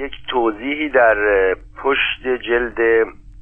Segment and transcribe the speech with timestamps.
[0.00, 1.16] یک توضیحی در
[1.82, 2.80] پشت جلد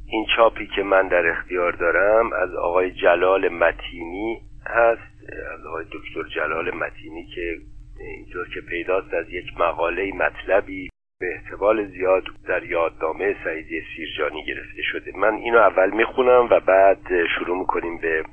[0.07, 6.29] این چاپی که من در اختیار دارم از آقای جلال متینی هست از آقای دکتر
[6.35, 7.57] جلال متینی که
[8.01, 10.89] اینطور که پیداست از یک مقاله مطلبی
[11.21, 15.13] به احتمال زیاد در یادنامه سعیدی سیرجانی گرفته شده.
[15.17, 18.25] من اینو اول می‌خونم و بعد شروع می‌کنیم به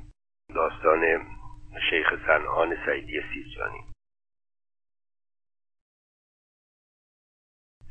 [0.54, 1.00] داستان
[1.90, 3.85] شیخ سنعان سعیدی سیرجانی.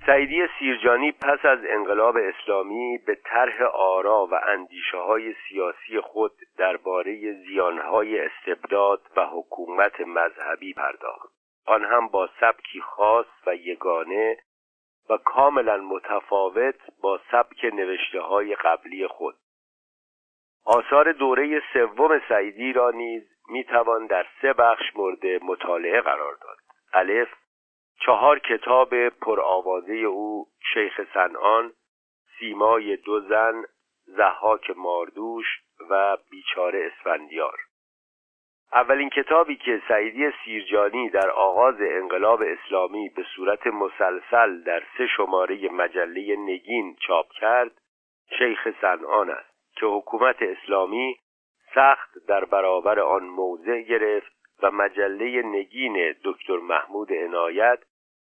[0.05, 7.33] سعیدی سیرجانی پس از انقلاب اسلامی به طرح آرا و اندیشه های سیاسی خود درباره
[7.33, 11.31] زیانهای استبداد و حکومت مذهبی پرداخت.
[11.65, 14.37] آن هم با سبکی خاص و یگانه
[15.09, 19.35] و کاملا متفاوت با سبک نوشته های قبلی خود.
[20.65, 26.57] آثار دوره سوم سعیدی را نیز می‌توان در سه بخش مورد مطالعه قرار داد.
[26.93, 27.29] الف
[28.05, 31.71] چهار کتاب پرآوازه او شیخ سنان
[32.39, 33.63] سیمای دو زن
[34.05, 35.45] زحاک ماردوش
[35.89, 37.57] و بیچاره اسفندیار.
[38.73, 45.69] اولین کتابی که سعیدی سیرجانی در آغاز انقلاب اسلامی به صورت مسلسل در سه شماره
[45.69, 47.71] مجله نگین چاپ کرد
[48.37, 51.17] شیخ سنان است که حکومت اسلامی
[51.75, 57.79] سخت در برابر آن موضع گرفت و مجله نگین دکتر محمود عنایت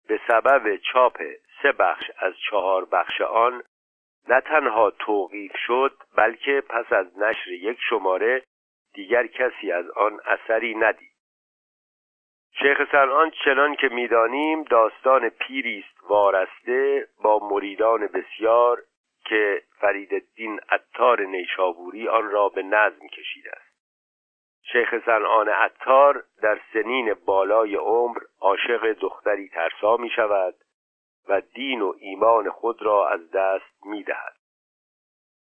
[0.08, 1.22] به سبب چاپ
[1.62, 3.62] سه بخش از چهار بخش آن
[4.28, 8.42] نه تنها توقیف شد بلکه پس از نشر یک شماره
[8.94, 11.12] دیگر کسی از آن اثری ندید.
[12.58, 18.82] شیخ سنان چنان که می‌دانیم داستان پیری است وارسته با مریدان بسیار
[19.24, 23.71] که فرید الدین عطار نیشابوری آن را به نظم کشیده است.
[24.62, 30.54] شیخ سنان عطار در سنین بالای عمر عاشق دختری ترسا می شود
[31.28, 34.36] و دین و ایمان خود را از دست می دهد.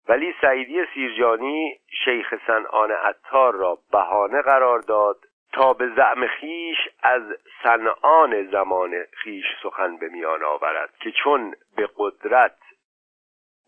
[0.07, 5.19] ولی سعیدی سیرجانی شیخ سنان عطار را بهانه قرار داد
[5.53, 7.23] تا به زعم خیش از
[7.63, 12.57] سنان زمان خیش سخن به میان آورد که چون به قدرت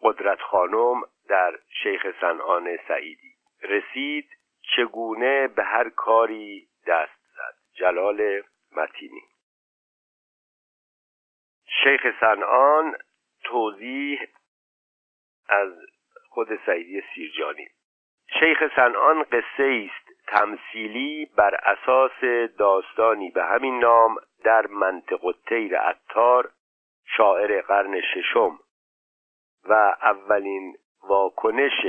[0.01, 1.53] قدرت خانم در
[1.83, 3.33] شیخ سنان سعیدی
[3.63, 4.29] رسید
[4.75, 8.41] چگونه به هر کاری دست زد؟ جلال
[8.71, 9.21] متینی.
[11.83, 12.95] شیخ سنان
[13.43, 14.19] توضیح
[15.49, 15.73] از
[16.29, 17.67] خود سعیدی سیرجانی.
[18.39, 26.51] شیخ سنان قصه است تمثیلی بر اساس داستانی به همین نام در منطق تیر عطار
[27.17, 28.59] شاعر قرن ششم
[29.63, 31.85] و اولین واکنش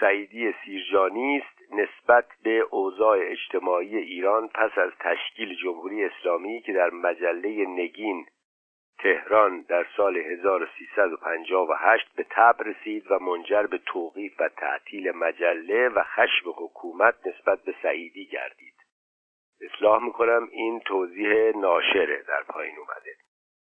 [0.00, 6.90] سعیدی سیرجانی است نسبت به اوضاع اجتماعی ایران پس از تشکیل جمهوری اسلامی که در
[6.90, 8.26] مجله نگین
[8.98, 16.02] تهران در سال 1358 به تب رسید و منجر به توقیف و تعطیل مجله و
[16.02, 18.74] خشم حکومت نسبت به سعیدی گردید.
[19.60, 23.16] اصلاح می‌کنم این توضیح ناشره در پایین اومده.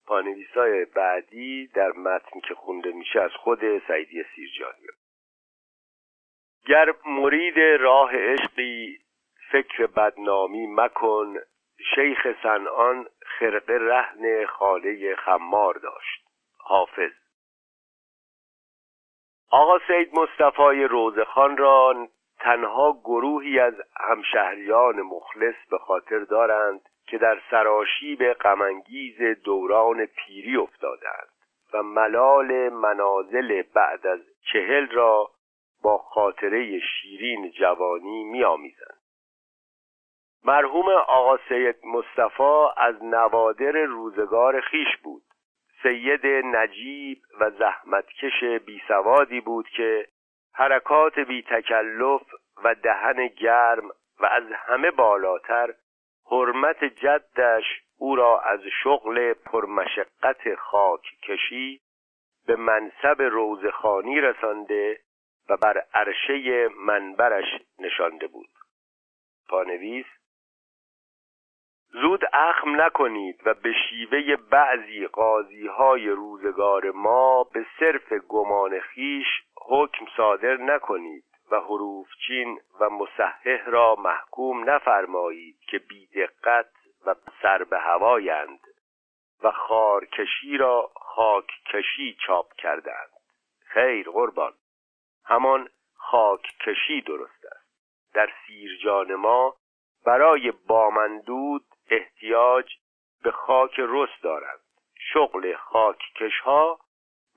[0.06, 4.86] پانویسای بعدی در متن که خونده میشه از خود سعیدی سیرجانی.
[6.66, 8.98] گر مرید راه عشقی
[9.52, 11.34] فکر بدنامی مکن.
[11.94, 16.24] شیخ سنان خرقه رهن خاله خمار داشت.
[16.58, 17.12] حافظ.
[19.50, 27.40] آقا سید مصطفی روزخان را تنها گروهی از همشهریان مخلص به خاطر دارند که در
[27.50, 31.28] سراشیب غمانگیز دوران پیری افتادند
[31.74, 34.20] و ملال منازل بعد از
[34.52, 35.30] چهل را
[35.82, 39.00] با خاطره شیرین جوانی میآمیزند.
[40.44, 45.22] مرحوم آقا سید مصطفی از نوادر روزگار خیش بود.
[45.82, 50.06] سید نجیب و زحمتکش بیسوادی بود که
[50.54, 52.22] حرکات بی تکلف
[52.64, 53.88] و دهن گرم
[54.20, 55.74] و از همه بالاتر
[56.30, 57.64] حرمت جدش
[57.98, 61.80] او را از شغل پرمشقت خاک کشی
[62.46, 65.00] به منصب روزخانی رسانده
[65.48, 68.48] و بر عرشه منبرش نشانده بود.
[69.48, 70.06] پانویس
[71.92, 79.26] زود اخم نکنید و به شیوه بعضی قاضی های روزگار ما به صرف گمان خیش
[79.66, 86.70] حکم صادر نکنید و حروفچین و مصحح را محکوم نفرمایید که بیدقت
[87.06, 88.60] و سر به هوایند
[89.42, 93.10] و خارکشی را خاککشی چاپ کردند
[93.64, 94.52] خیر قربان.
[95.26, 97.66] همان خاک کشی درست است.
[98.14, 99.56] در سیرجان ما
[100.06, 102.72] برای بامندود احتیاج
[103.22, 104.60] به خاک رست دارند.
[105.12, 106.78] شغل خاککش ها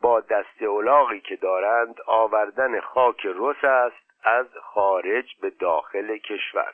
[0.02, 6.74] با دست اولاغی که دارند آوردن خاک رس است از خارج به داخل کشور.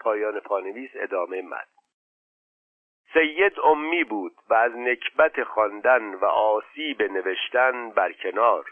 [0.00, 1.68] پایان پانویس ادامه مد.
[3.12, 8.64] سید امی بود و از نکبت خواندن و آسیب نوشتن برکنار.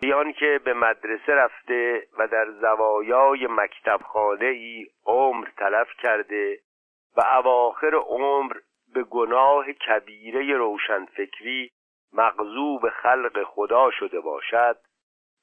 [0.00, 6.58] بیان که به مدرسه رفته و در زوایای مکتبخانه ای عمر تلف کرده
[7.16, 8.56] و اواخر عمر
[8.94, 11.70] به گناه کبیره روشنفکری
[12.12, 14.78] مغضوب خلق خدا شده باشد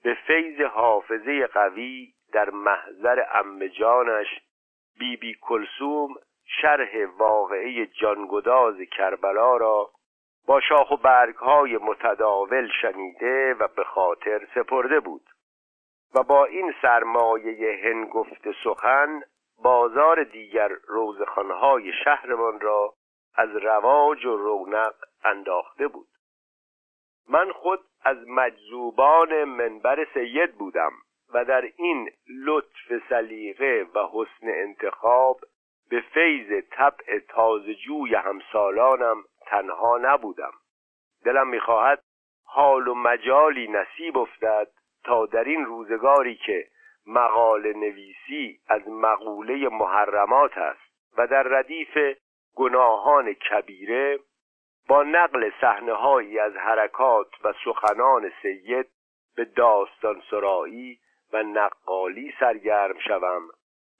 [0.03, 4.27] به فیض حافظه قوی در محضر امجانش
[5.00, 6.15] بی بی کلسوم
[6.45, 9.91] شرح واقعه جانگداز کربلا را
[10.48, 15.30] با شاخ و برگ های متداول شنیده و به خاطر سپرده بود
[16.16, 19.22] و با این سرمایه هنگفت سخن
[19.63, 22.94] بازار دیگر روزخانهای شهرمان را
[23.36, 26.07] از رواج و رونق انداخته بود.
[27.30, 30.92] من خود از مجذوبان منبر سید بودم
[31.34, 32.10] و در این
[32.46, 35.39] لطف سلیقه و حسن انتخاب
[35.89, 40.51] به فیض طبع تازجوی همسالانم تنها نبودم.
[41.25, 42.04] دلم می‌خواهد
[42.45, 44.68] حال و مجالی نصیب افتد
[45.04, 46.68] تا در این روزگاری که
[47.07, 50.81] مقاله نویسی از مقوله محرمات است
[51.18, 51.98] و در ردیف
[52.56, 54.19] گناهان کبیره
[54.88, 58.88] با نقل صحنه از حرکات و سخنان سید
[59.36, 61.00] به داستان سرایی
[61.34, 63.42] و نقالی سرگرم شوم.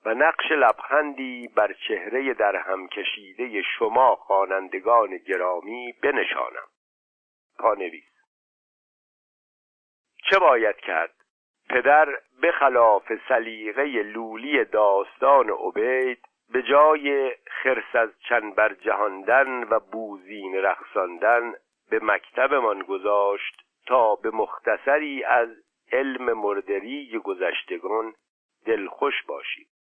[0.06, 6.68] و نقش لبخندی بر چهره در هم کشیده شما خوانندگان گرامی بنشانم.
[7.60, 8.14] پانویس.
[10.30, 11.14] چه باید کرد؟
[11.70, 19.80] پدر به خلاف سلیقه لولی داستان عبید به جای خرس از چند بر جهاندن و
[19.80, 21.54] بوزین رخصاندن
[21.90, 25.50] به مکتبمان گذاشت تا به مختصری از
[25.92, 28.14] علم مردری گذشتگان
[28.66, 29.73] دلخوش باشید.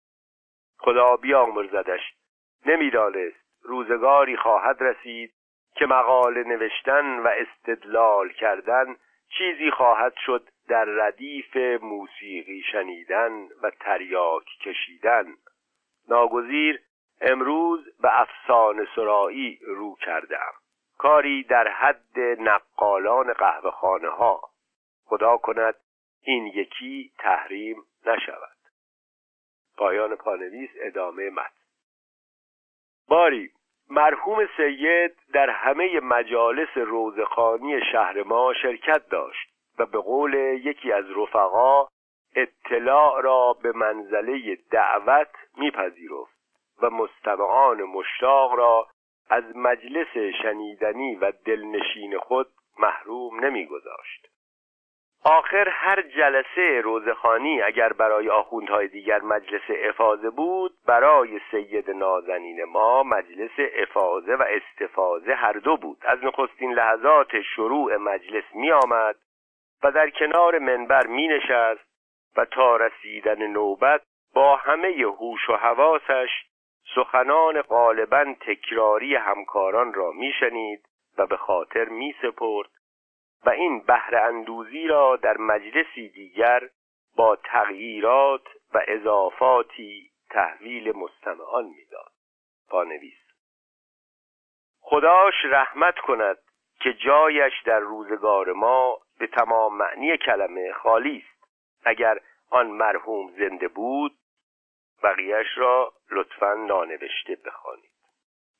[0.83, 2.13] خدا بیامرزدش.
[2.65, 5.33] نمی‌دانست روزگاری خواهد رسید
[5.75, 8.95] که مقاله نوشتن و استدلال کردن
[9.37, 15.25] چیزی خواهد شد در ردیف موسیقی شنیدن و تریاک کشیدن.
[16.09, 16.79] ناگزیر
[17.21, 20.53] امروز به افسانه سرایی رو کردم
[20.97, 24.41] کاری در حد نقالان قهوه خانه ها
[25.05, 25.75] خدا کند
[26.21, 28.52] این یکی تحریم نشود.
[29.77, 31.63] پایان پانویس ادامه متن.
[33.07, 33.51] باری
[33.89, 39.49] مرحوم سید در همه مجالس روزخانی شهر ما شرکت داشت
[39.79, 40.33] و به قول
[40.63, 41.87] یکی از رفقا
[42.35, 46.33] اطلاع را به منزله دعوت میپذیرفت
[46.81, 48.87] و مستمعان مشتاق را
[49.29, 52.47] از مجلس شنیدنی و دلنشین خود
[52.79, 54.32] محروم نمیگذاشت.
[55.25, 63.03] آخر هر جلسه روزخانی اگر برای آخوندهای دیگر مجلس افاظه بود برای سید نازنین ما
[63.03, 65.97] مجلس افاظه و استفاظه هر دو بود.
[66.01, 69.15] از نخستین لحظات شروع مجلس می آمد
[69.83, 71.85] و در کنار منبر می نشست
[72.37, 74.01] و تا رسیدن نوبت
[74.33, 76.29] با همه هوش و حواسش
[76.95, 80.85] سخنان غالبا تکراری همکاران را میشنید
[81.17, 82.69] و به خاطر می سپرد
[83.45, 86.69] و این بهره اندوزی را در مجلسی دیگر
[87.15, 92.11] با تغییرات و اضافاتی تحویل مستمعان می‌داد.
[92.69, 93.23] پانویس
[94.81, 96.37] خداش رحمت کند
[96.81, 101.43] که جایش در روزگار ما به تمام معنی کلمه خالی است.
[101.85, 102.19] اگر
[102.49, 104.17] آن مرحوم زنده بود
[105.03, 107.91] بقیهش را لطفا نانوشته بخوانید.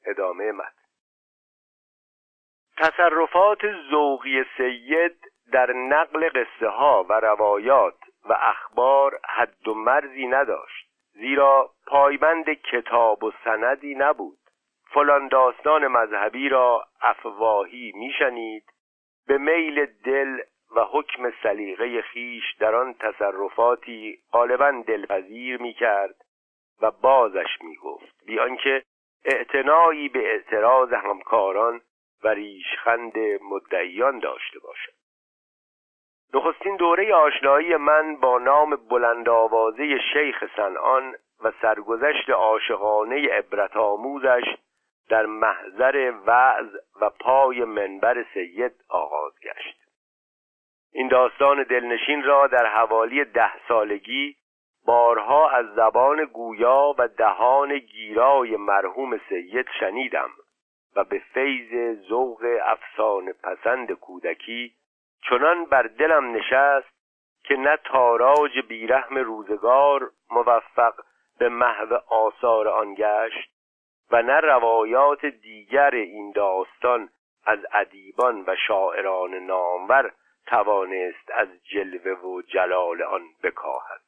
[0.05, 0.82] ادامه مد
[2.77, 3.59] تصرفات
[3.91, 5.17] ذوقی سید
[5.51, 7.97] در نقل قصه ها و روایات
[8.29, 14.37] و اخبار حد و مرزی نداشت زیرا پایبند کتاب و سندی نبود.
[14.93, 18.63] فلان داستان مذهبی را افواهی میشنید
[19.27, 20.39] به میل دل
[20.75, 26.15] و حکم سلیقه خیش در آن تصرفاتی غالبا دلپذیر می‌کرد
[26.81, 28.25] و بازش می‌گفت.
[28.25, 28.83] بیان که
[29.25, 31.81] اعتنایی به اعتراض همکاران
[32.23, 34.93] و ریشخند مدعیان داشته باشد.
[36.33, 44.43] نخستین دوره آشنایی من با نام بلند آوازه شیخ سنان و سرگذشت عاشقانه عبرت آموزش
[45.09, 49.83] در محضر وعظ و پای منبر سید آغاز گشت.
[50.93, 54.35] این داستان دلنشین را در حوالی ده سالگی
[54.85, 60.29] بارها از زبان گویا و دهان گیرای مرحوم سید شنیدم.
[60.95, 64.73] و به فیض ذوق افسانه پسند کودکی
[65.29, 66.93] چنان بر دلم نشست
[67.43, 70.93] که نه تاراج بیرحم روزگار موفق
[71.39, 73.53] به محو آثار آن گشت
[74.11, 77.09] و نه روایات دیگر این داستان
[77.45, 80.11] از ادیبان و شاعران نامور
[80.45, 84.01] توانست از جلوه و جلال آن بکاهد.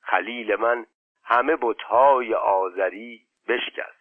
[0.00, 0.86] خلیل من
[1.24, 3.95] همه بتهای آذری بشکست.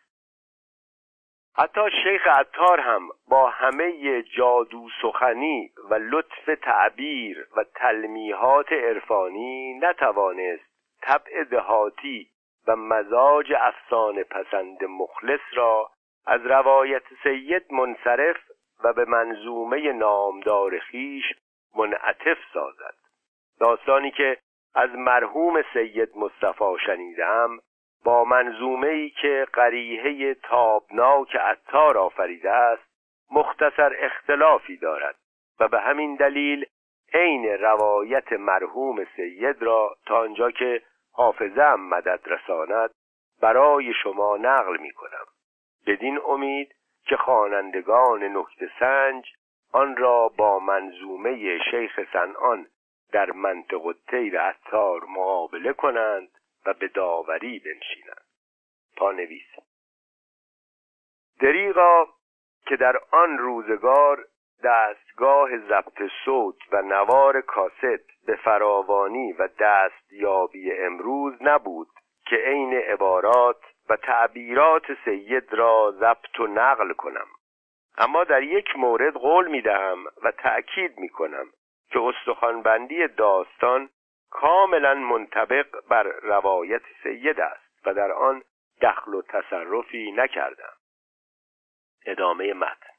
[1.57, 10.63] حتی شیخ عطار هم با همه جادو سخنی و لطف تعبیر و تلمیحات عرفانی نتوانست
[11.01, 12.29] طبع دهاتی
[12.67, 15.89] و مزاج افسانه پسند مخلص را
[16.25, 18.37] از روایت سید منصرف
[18.83, 21.23] و به منظومه نامدار خیش
[21.75, 22.95] منعطف سازد.
[23.59, 24.37] داستانی که
[24.75, 27.59] از مرحوم سید مصطفی شنیدم
[28.05, 32.83] با منظومه ای که قریحه تابناک عطار آفریده است
[33.31, 35.15] مختصر اختلافی دارد
[35.59, 36.65] و به همین دلیل
[37.13, 40.81] عین روایت مرحوم سید را تا آنجا که
[41.13, 42.89] حافظم مدد رساند
[43.41, 45.25] برای شما نقل می کنم
[45.87, 49.25] بدین امید که خوانندگان نکته سنج
[49.73, 52.67] آن را با منظومه شیخ سنان
[53.11, 56.29] در منطق الطیر عطار مقابله کنند
[56.65, 58.25] و به داوری بنشینند.
[58.97, 59.47] پانویس
[61.39, 62.07] دریغا
[62.67, 64.25] که در آن روزگار
[64.63, 71.87] دستگاه ضبط صوت و نوار کاست به فراوانی و دستیابی امروز نبود
[72.25, 77.27] که عین عبارات و تعبیرات سید را ضبط و نقل کنم.
[77.97, 81.45] اما در یک مورد قول می دهم و تأکید می کنم
[81.91, 83.89] که استخوانبندی داستان
[84.35, 88.43] کاملا منطبق بر روایت سید است و در آن
[88.81, 90.73] دخل و تصرفی نکردم.
[92.05, 92.93] ادامه متن.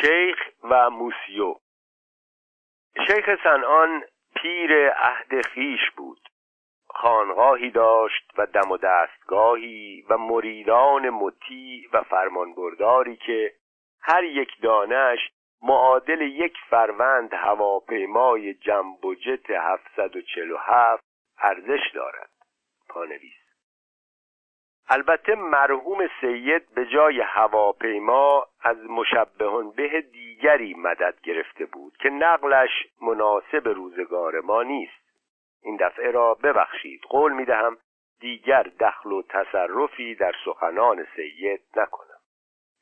[0.00, 1.54] شیخ و موسیو.
[3.06, 4.04] شیخ سنان
[4.36, 6.28] پیر عهد خیش بود.
[6.88, 13.52] خانقاهی داشت و دم و دستگاهی و مریدان مطیع و فرمانبرداری که
[14.00, 15.30] هر یک دانش
[15.62, 21.04] معادل یک فروند هواپیمای جنب و جت 747
[21.38, 22.30] ارزش دارد.
[22.88, 23.46] پانویس.
[24.88, 32.70] البته مرحوم سید به جای هواپیما از مشبهان به دیگری مدد گرفته بود که نقلش
[33.02, 35.06] مناسب روزگار ما نیست.
[35.62, 37.00] این دفعه را ببخشید.
[37.02, 37.78] قول می دهم
[38.20, 42.20] دیگر دخل و تصرفی در سخنان سید نکنم.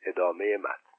[0.07, 0.94] ادامه مد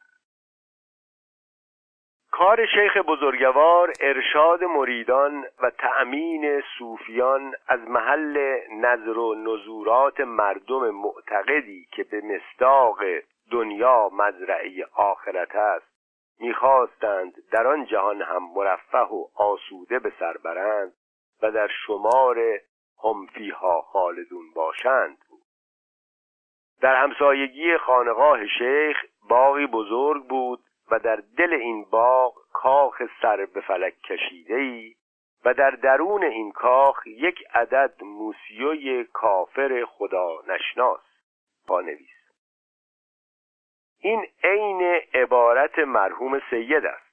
[2.38, 11.88] کار شیخ بزرگوار ارشاد مریدان و تأمین صوفیان از محل نظر و نزورات مردم معتقدی
[11.92, 12.98] که به مستاق
[13.52, 15.86] دنیا مزرعه آخرت است.
[16.40, 20.94] می‌خواستند در آن جهان هم مرفه و آسوده به سر برند
[21.42, 22.40] و در شمار
[23.04, 25.18] همفیها خالدون باشند.
[25.30, 25.42] بود
[26.82, 28.98] در همسایگی خانقاه شیخ
[29.30, 34.96] باقی بزرگ بود و در دل این باغ کاخ سر به فلک کشیده ای
[35.46, 41.00] و در درون این کاخ یک عدد موسیوی کافر خدا نشناس.
[41.68, 42.10] پانویس
[44.00, 47.06] این عین عبارت مرحوم سید است.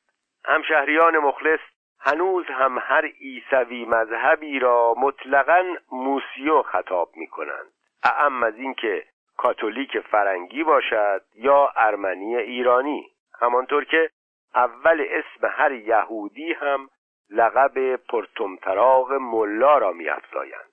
[0.44, 1.60] همشهریان مخلص
[2.00, 7.72] هنوز هم هر عیسوی مذهبی را مطلقا موسیو خطاب می کنند
[8.04, 13.11] اعم از اینکه کاتولیک فرنگی باشد یا ارمنی ایرانی.
[13.42, 14.10] همانطور که
[14.54, 16.88] اول اسم هر یهودی هم
[17.30, 20.72] لقب پرتمتراغ ملا را میافزایند.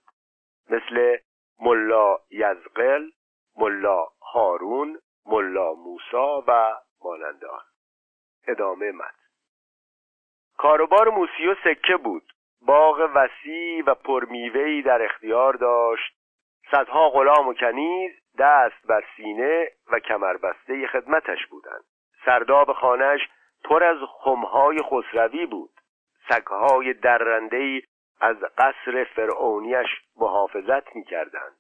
[0.69, 1.17] مثل
[1.59, 3.09] ملا یزقل
[3.57, 7.63] ملا هارون ملا موسا و مانند آن.
[8.47, 9.15] ادامه مد
[10.57, 12.33] کاروبار موسیو سکه بود.
[12.61, 16.15] باغ وسیع و پرمیوهی در اختیار داشت.
[16.71, 21.83] صدها غلام و کنیز دست بر سینه و کمربسته خدمتش بودند.
[22.25, 23.21] سرداب خانهش
[23.63, 25.71] پر از خمهای خسروی بود.
[26.29, 27.81] سگهای درندهای
[28.21, 31.57] از قصر فرعونیش محافظت می‌کردند.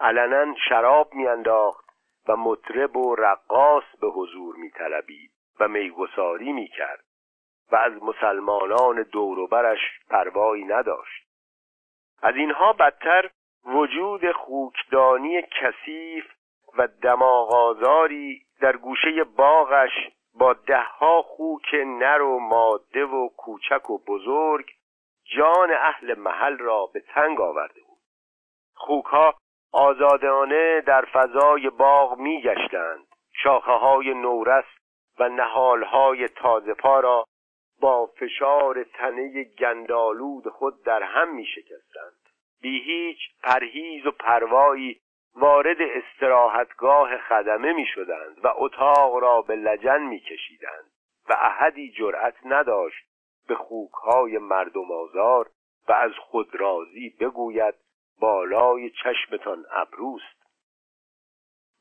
[0.00, 1.84] علنا شراب میانداخت
[2.28, 7.04] و مطرب و رقاص به حضور میطلبید و میگساری می‌کرد
[7.72, 11.24] و از مسلمانان دوروبرش پروایی نداشت.
[12.22, 13.30] از اینها بدتر
[13.64, 16.24] وجود خوکدانی کثیف
[16.78, 19.90] و دماغازاری در گوشه باغش
[20.34, 24.70] با دهها خوک نر و ماده و کوچک و بزرگ
[25.36, 27.98] جان اهل محل را به تنگ آورده بود.
[28.74, 29.34] خوکها
[29.72, 33.06] آزادانه در فضای باغ میگشتند.
[33.42, 34.64] شاخه های نورس
[35.18, 37.24] و نهالهای تازه پا را
[37.80, 42.28] با فشار تنه گندالود خود در هم می شکستند
[42.60, 45.00] بی هیچ پرهیز و پروایی
[45.36, 50.90] وارد استراحتگاه خدمه می شدند و اتاق را به لجن می کشیدند
[51.28, 53.06] و احدی جرأت نداشت
[53.48, 55.50] به خوکهای مردم آزار
[55.88, 57.74] و از خود راضی بگوید
[58.20, 60.44] بالای چشمتان ابروست.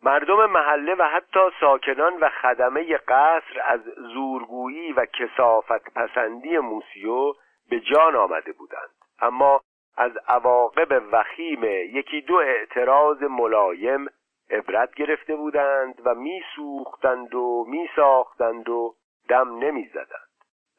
[0.04, 3.82] مردم محله و حتی ساکنان و خدمه قصر از
[4.14, 7.34] زورگویی و کسافت پسندی موسیو
[7.70, 8.90] به جان آمده بودند.
[9.20, 9.62] اما
[9.96, 14.08] از عواقب وخیم یکی دو اعتراض ملایم
[14.50, 18.96] عبرت گرفته بودند و میسوختند و میساختند و
[19.30, 20.30] دم نمی‌زدند.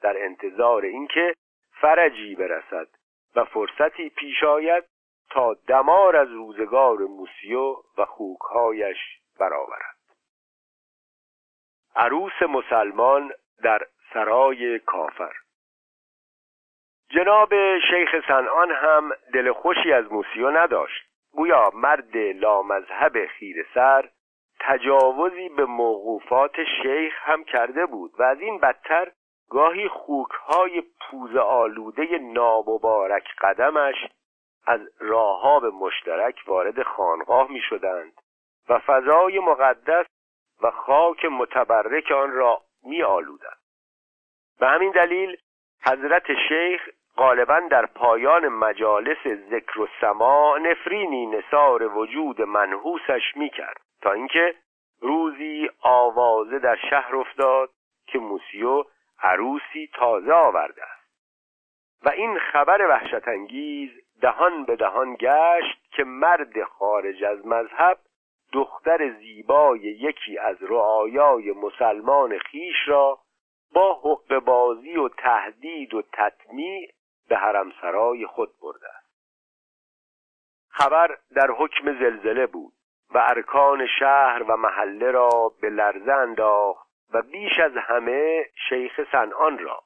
[0.03, 1.35] در انتظار اینکه
[1.81, 2.89] فرجی برسد
[3.37, 4.85] و فرصتی پیش آید
[5.31, 8.99] تا دمار از روزگار موسیو و خوکهایش
[9.41, 9.97] برآورد.
[11.97, 15.33] عروس مسلمان در سرای کافر.
[17.15, 24.09] جناب شیخ سنان هم دل خوشی از موسیو نداشت گویا مرد لامذهب خیر سر
[24.61, 29.13] تجاوزی به موقوفات شیخ هم کرده بود و از این بدتر
[29.51, 33.97] گاهی خوکهای پوز آلوده نامبارک قدمش
[34.67, 38.13] از راهاب مشترک وارد خانقاه می شدند
[38.69, 40.07] و فضای مقدس
[40.63, 43.59] و خاک متبرک آن را می آلودند.
[44.61, 45.37] به همین دلیل
[45.87, 53.81] حضرت شیخ غالبا در پایان مجالس ذکر و سما نفرینی نصار وجود منحوسش می کرد
[54.03, 54.55] تا اینکه
[55.01, 57.71] روزی آوازه در شهر افتاد
[58.07, 58.85] که موسیو
[59.23, 61.05] عروسی تازه آورده است.
[62.03, 63.91] و این خبر وحشت انگیز
[64.21, 67.99] دهان به دهان گشت که مرد خارج از مذهب
[68.53, 73.19] دختر زیبای یکی از رعایای مسلمان خیش را
[73.75, 76.91] با حق بازی و تهدید و تطمیع
[77.29, 79.05] به حرمسرای خود برده است.
[80.69, 82.73] خبر در حکم زلزله بود
[83.15, 89.59] و ارکان شهر و محله را به لرزه انداخت و بیش از همه شیخ سنان
[89.59, 89.83] را.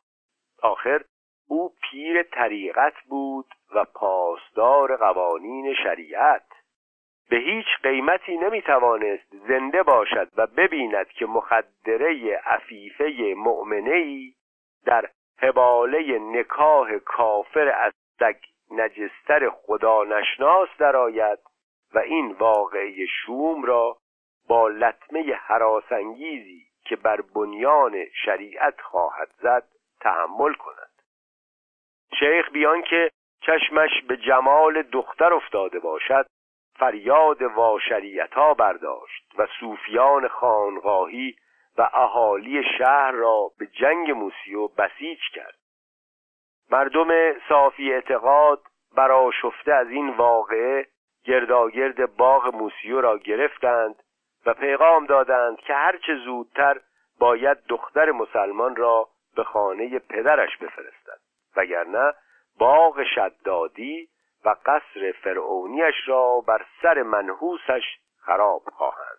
[0.62, 1.04] آخر
[1.48, 6.46] او پیر طریقت بود و پاسدار قوانین شریعت.
[7.30, 14.34] به هیچ قیمتی نمی‌توانست زنده باشد و ببیند که مخدره عفیفه مؤمنهای
[14.84, 18.36] در حباله نکاح کافر از سگ
[18.70, 21.38] نجستر خدا نشناس درآید
[21.94, 23.96] و این واقعه شوم را
[24.48, 29.68] با لطمه حراسانگیزی که بر بنیان شریعت خواهد زد
[30.00, 31.02] تحمل کند.
[32.18, 36.26] شیخ بیان که چشمش به جمال دختر افتاده باشد
[36.78, 41.36] فریاد واشریعتا برداشت و صوفیان خانقاهی
[41.78, 45.58] و اهالی شهر را به جنگ موسیو بسیج کرد.
[46.70, 48.62] مردم صافی اعتقاد
[48.96, 50.86] براشفته از این واقعه
[51.24, 54.02] گرداگرد باغ موسیو را گرفتند
[54.46, 56.80] و پیغام دادند که هرچه زودتر
[57.18, 61.20] باید دختر مسلمان را به خانه پدرش بفرستد
[61.56, 62.12] وگرنه
[62.58, 64.08] باغ شدادی
[64.44, 67.84] و قصر فرعونیش را بر سر منحوسش
[68.20, 69.17] خراب خواهند.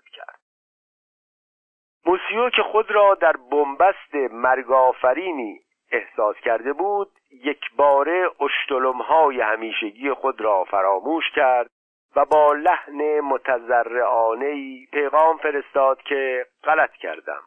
[2.06, 5.60] موسیو که خود را در بنبست مرگافرینی
[5.92, 11.70] احساس کرده بود یک باره اشتلمهای همیشگی خود را فراموش کرد
[12.16, 17.42] و با لحن متضرعانه پیغام فرستاد که غلط کردم.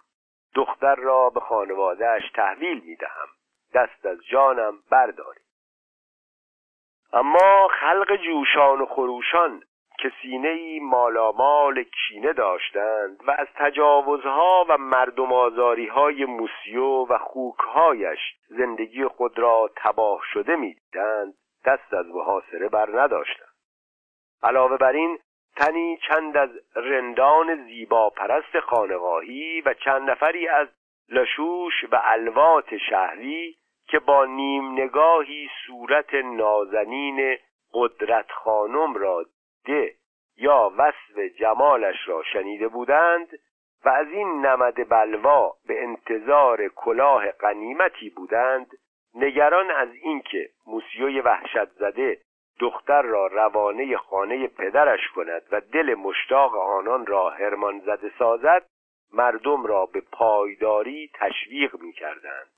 [0.54, 3.28] دختر را به خانوادهش تحویل می دهم
[3.74, 5.42] دست از جانم بردارید.
[7.12, 9.62] اما خلق جوشان و خروشان
[10.02, 18.18] که سینه مالامال کینه داشتند و از تجاوزها و مردم آزاری های موسیو و خوکهایش
[18.48, 21.34] زندگی خود را تباه شده می‌دیدند
[21.64, 23.48] دست از محاصره بر نداشتند.
[24.42, 25.18] علاوه بر این
[25.56, 30.68] تنی چند از رندان زیبا پرست خانقاهی و چند نفری از
[31.08, 33.56] لشوش و الوات شهری
[33.88, 37.36] که با نیم نگاهی صورت نازنین
[37.74, 39.24] قدرت خانم را
[39.66, 39.94] ده
[40.36, 43.28] یا وصف جمالش را شنیده بودند
[43.84, 48.70] و از این نمد بلوا به انتظار کلاه قنیمتی بودند
[49.14, 52.18] نگران از اینکه موسیوی وحشت زده
[52.60, 58.66] دختر را روانه خانه پدرش کند و دل مشتاق آنان را هرمان زده سازد
[59.12, 62.52] مردم را به پایداری تشویق می کردند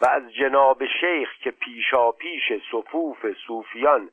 [0.00, 4.10] و از جناب شیخ که پیشا پیش صفوف صوفیان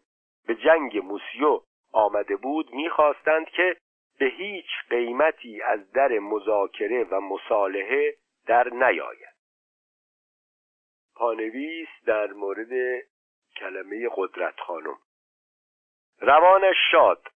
[0.48, 1.62] به جنگ موسیو
[1.92, 3.78] آمده بود می‌خواستند که
[4.20, 8.16] به هیچ قیمتی از در مذاکره و مصالحه
[8.48, 9.38] در نیاید.
[11.16, 13.02] پانویس در مورد
[13.56, 14.98] کلمه قدرت خانم.
[16.20, 17.28] روانش شاد.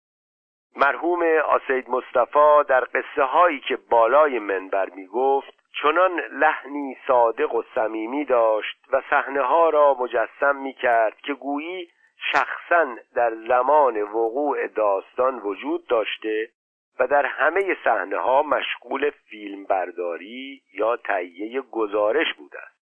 [0.76, 7.62] مرحوم آسید مصطفی در قصه هایی که بالای منبر می گفت چنان لحنی صادق و
[7.74, 11.90] صمیمی داشت و صحنه ها را مجسم می کرد که گویی
[12.32, 16.50] شخصا در زمان وقوع داستان وجود داشته
[16.98, 22.80] و در همه صحنه ها مشغول فیلم برداری یا تهیه گزارش بوده است.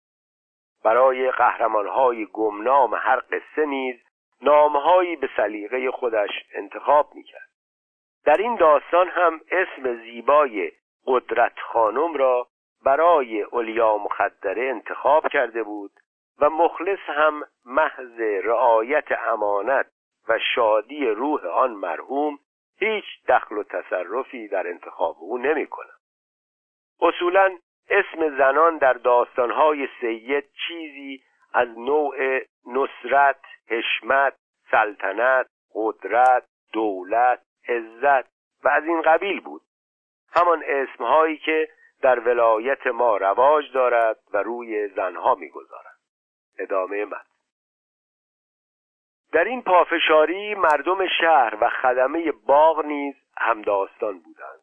[0.85, 3.97] برای قهرمان های گمنام هر قصه نیز
[4.43, 7.49] نامهایی به سلیقه خودش انتخاب می‌کرد.
[8.25, 10.73] در این داستان هم اسم زیبای
[11.07, 12.49] قدرت خانم را
[12.85, 15.91] برای اولیا مخدره انتخاب کرده بود
[16.41, 19.87] و مخلص هم محض رعایت امانت
[20.29, 22.39] و شادی روح آن مرحوم
[22.79, 25.99] هیچ دخل و تصرفی در انتخاب او نمی کنم.
[27.01, 27.59] اصولا
[27.91, 31.23] اسم زنان در داستانهای سید چیزی
[31.55, 34.35] از نوع نصرت، حشمت،
[34.71, 38.29] سلطنت، قدرت، دولت، عزت
[38.65, 39.63] و از این قبیل بود
[40.35, 41.69] همان اسمهایی که
[42.03, 45.88] در ولایت ما رواج دارد و روی زنها می‌گذارد
[46.59, 47.21] ادامه من
[49.33, 54.61] در این پافشاری مردم شهر و خدمه باغ نیز همداستان بودند.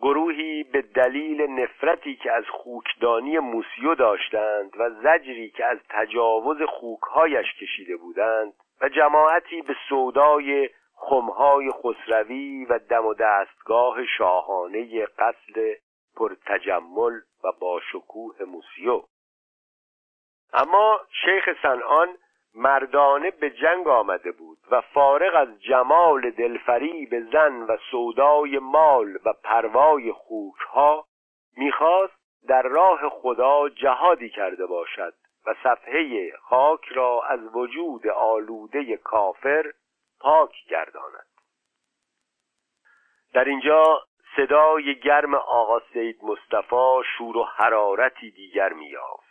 [0.00, 7.46] گروهی به دلیل نفرتی که از خوکدانی موسیو داشتند و زجری که از تجاوز خوکهایش
[7.60, 15.74] کشیده بودند و جماعتی به سودای خمهای خسروی و دم و دستگاه شاهانه قتل
[16.16, 19.02] پرتجمل و با شکوه موسیو.
[20.52, 22.08] اما شیخ سنان
[22.54, 26.30] مردانه به جنگ آمده بود و فارغ از جمال
[27.06, 31.06] به زن و سودای مال و پروای خوکها
[31.56, 35.14] می‌خواست در راه خدا جهادی کرده باشد
[35.46, 39.72] و صفحه خاک را از وجود آلوده کافر
[40.20, 41.26] پاک گرداند.
[43.34, 44.02] در اینجا
[44.36, 49.27] صدای گرم آقا سید مصطفی شور و حرارتی دیگر میافت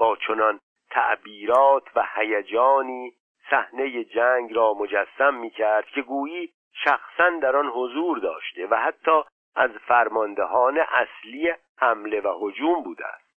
[0.00, 0.60] با چنان
[0.90, 3.12] تعبیرات و هیجانی
[3.50, 6.52] صحنه جنگ را مجسم می‌کرد که گویی
[6.84, 9.22] شخصا در آن حضور داشته و حتی
[9.56, 13.30] از فرماندهان اصلی حمله و هجوم بوده است.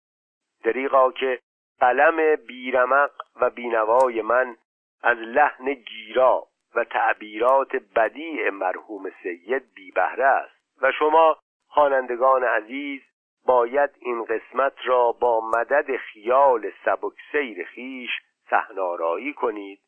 [0.64, 1.38] دریغا که
[1.80, 4.56] قلم بیرمق و بینوای من
[5.02, 11.36] از لحن گیرا و تعبیرات بدیع مرحوم سید بی بهره است و شما
[11.68, 13.02] خوانندگان عزیز
[13.46, 18.10] باید این قسمت را با مدد خیال سبک سیر خیش
[18.50, 19.80] صحنه‌آرایی کنید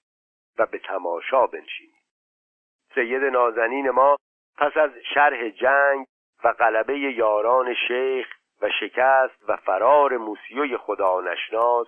[0.59, 2.05] و به تماشا بنشینید.
[2.95, 4.17] سید نازنین ما
[4.57, 6.07] پس از شرح جنگ
[6.45, 8.27] و غلبه یاران شیخ
[8.63, 11.87] و شکست و فرار موسیوی خدا نشناس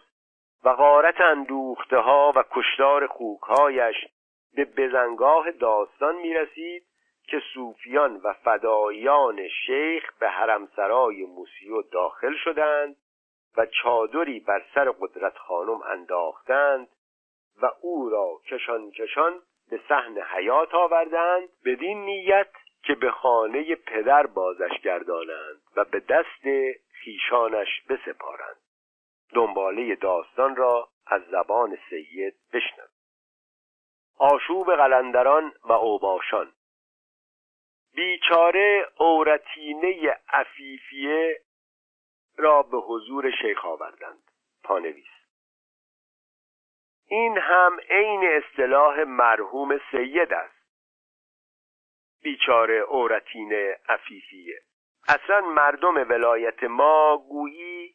[0.65, 3.97] و غارت اندوخته ها و کشتار خوکهایش
[4.55, 6.87] به بزنگاه داستان می رسید
[7.27, 12.97] که صوفیان و فدایان شیخ به حرمسرای موسیو داخل شدند
[13.57, 16.89] و چادری بر سر قدرت خانم انداختند
[17.63, 22.51] و او را کشان کشان به صحن حیات آوردند بدین نیت
[22.83, 28.57] که به خانه پدر بازش گردانند و به دست خیشانش بسپارند.
[29.35, 32.97] دنباله داستان را از زبان سید بشنوید
[34.19, 36.53] آشوب قلندران و اوباشان.
[37.97, 41.41] بیچاره اورتینه عفیفیه
[42.37, 44.31] را به حضور شیخ آوردند
[44.65, 45.07] پانویس.
[47.09, 50.57] این هم عین اصطلاح مرحوم سید است.
[52.23, 54.61] بیچاره اورتینه عفیفیه.
[55.09, 57.95] اصلا مردم ولایت ما گویی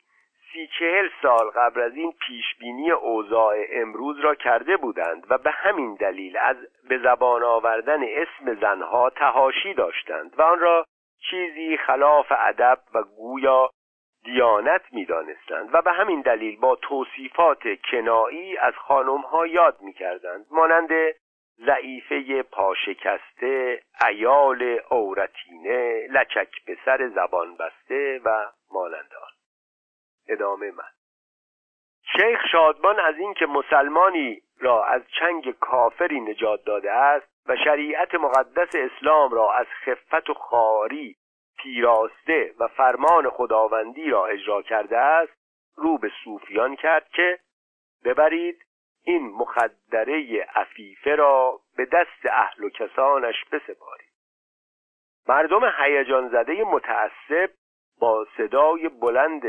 [0.53, 5.95] سی چهل سال قبل از این پیشبینی اوضاع امروز را کرده بودند و به همین
[5.95, 6.57] دلیل از
[6.89, 10.85] به زبان آوردن اسم زنها تهاشی داشتند و آن را
[11.29, 13.69] چیزی خلاف ادب و گویا
[14.23, 20.89] دیانت می‌دانستند و به همین دلیل با توصیفات کنایی از خانمها یاد می‌کردند مانند
[21.65, 26.77] ضعیفه پاشکسته ایال اورتینه لچک به
[27.15, 29.11] زبان بسته و مانند
[30.31, 30.89] ادامه من.
[32.17, 38.69] شیخ شادمان از اینکه مسلمانی را از چنگ کافری نجات داده است و شریعت مقدس
[38.75, 41.15] اسلام را از خفت و خاری
[41.57, 45.33] پیراسته و فرمان خداوندی را اجرا کرده است
[45.75, 47.39] رو به صوفیان کرد که
[48.05, 48.65] ببرید
[49.03, 54.11] این مخدره عفیفه را به دست اهل و کسانش بسپارید.
[55.27, 57.49] مردم هیجان زده متعصب
[57.99, 59.43] با صدای بلند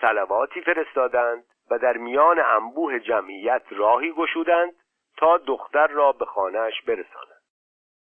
[0.00, 4.72] سلواتی فرستادند و در میان انبوه جمعیت راهی گشودند
[5.16, 7.42] تا دختر را به خانهاش برسانند.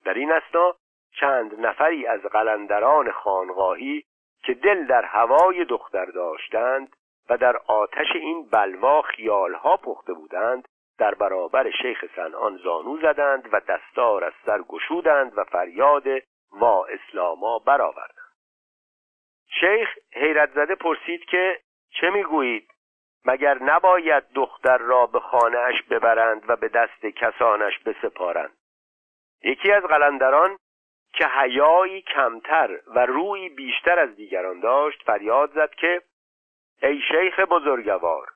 [0.05, 0.75] در این اسنا
[1.21, 4.05] چند نفری از قلندران خانقاهی
[4.45, 6.97] که دل در هوای دختر داشتند
[7.31, 13.61] و در آتش این بلوا خیالها پخته بودند در برابر شیخ سنان زانو زدند و
[13.61, 16.05] دستار از سر گشودند و فریاد
[16.53, 18.15] وا اسلاما برآوردند.
[19.61, 21.61] شیخ حیرت زده پرسید که
[22.01, 22.71] چه می‌گویید؟
[23.25, 28.57] مگر نباید دختر را به خانهاش ببرند و به دست کسانش بسپارند؟
[29.43, 30.57] یکی از قلندران
[31.13, 36.03] که حیایی کمتر و روی بیشتر از دیگران داشت فریاد زد که
[36.83, 38.29] ای شیخ بزرگوار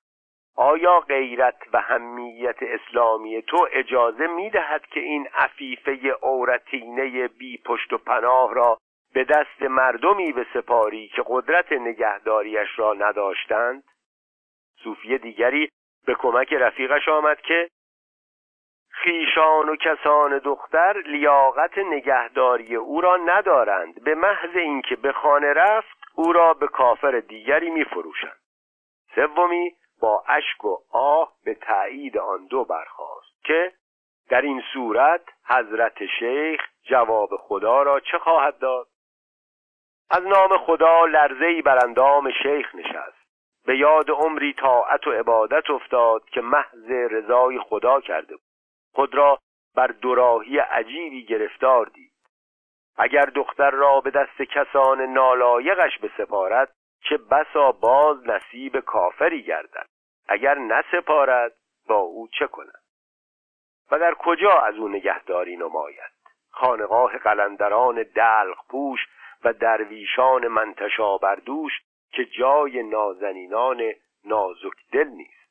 [0.56, 7.98] آیا غیرت و همیت اسلامی تو اجازه می‌دهد که این عفیفه عورتینه بی پشت و
[7.98, 8.78] پناه را
[9.14, 13.84] به دست مردمی به سپاری که قدرت نگهداریش را نداشتند
[14.84, 15.68] صوفی دیگری
[16.06, 17.68] به کمک رفیقش آمد که
[18.90, 25.98] خیشان و کسان دختر لیاقت نگهداری او را ندارند به محض اینکه به خانه رفت
[26.14, 28.40] او را به کافر دیگری میفروشند.
[29.14, 33.72] سومی با اشک و آه به تایید آن دو برخاست که
[34.30, 38.86] در این صورت حضرت شیخ جواب خدا را چه خواهد داد؟
[40.14, 43.22] از نام خدا لرزهای بر اندام شیخ نشست.
[43.66, 48.44] به یاد عمری طاعت و عبادت افتاد که محض رضای خدا کرده بود.
[48.94, 49.38] خود را
[49.74, 52.12] بر دوراهی عجیبی گرفتار دید.
[52.96, 56.72] اگر دختر را به دست کسان نالایقش بسپارد
[57.08, 59.86] چه بسا باز نصیب کافری گردد.
[60.28, 61.52] اگر نسپارد
[61.88, 62.82] با او چه کند؟
[63.90, 66.12] و در کجا از او نگهداری نماید؟
[66.50, 69.00] خانقاه قلندران دلق پوش
[69.44, 71.72] و درویشان منتشا بردوش
[72.12, 73.82] که جای نازنینان
[74.24, 75.42] نازک دل نیست.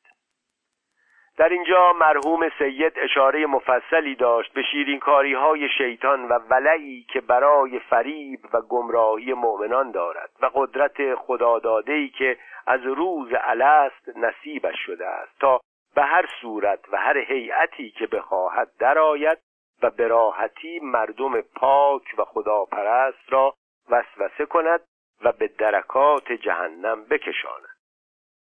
[1.36, 7.78] در اینجا مرحوم سید اشاره مفصلی داشت به شیرینکاری های شیطان و ولعی که برای
[7.78, 15.40] فریب و گمراهی مؤمنان دارد و قدرت خدادادهی که از روز الست نصیبش شده است
[15.40, 15.60] تا
[15.94, 19.38] به هر صورت و هر هیئتی که بخواهد درآید
[19.82, 23.54] و به راحتی مردم پاک و خداپرست را
[23.90, 24.80] وسوسه کند
[25.24, 27.72] و به درکات جهنم بکشاند.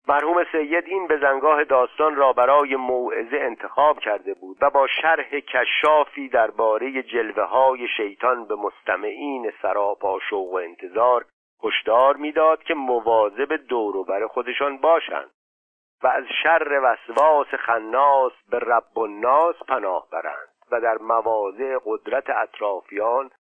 [0.09, 6.29] مرحوم سید این بزنگاه داستان را برای موعظه انتخاب کرده بود و با شرح کشافی
[6.29, 11.25] درباره جلوه های شیطان به مستمعین سراپا شوق و انتظار
[11.65, 13.57] هشدار می‌داد که مواظب
[14.09, 15.31] بر خودشان باشند
[16.03, 22.31] و از شر وسواس خناس به رب و ناس پناه برند و در مواضع قدرت
[22.31, 23.31] اطرافیان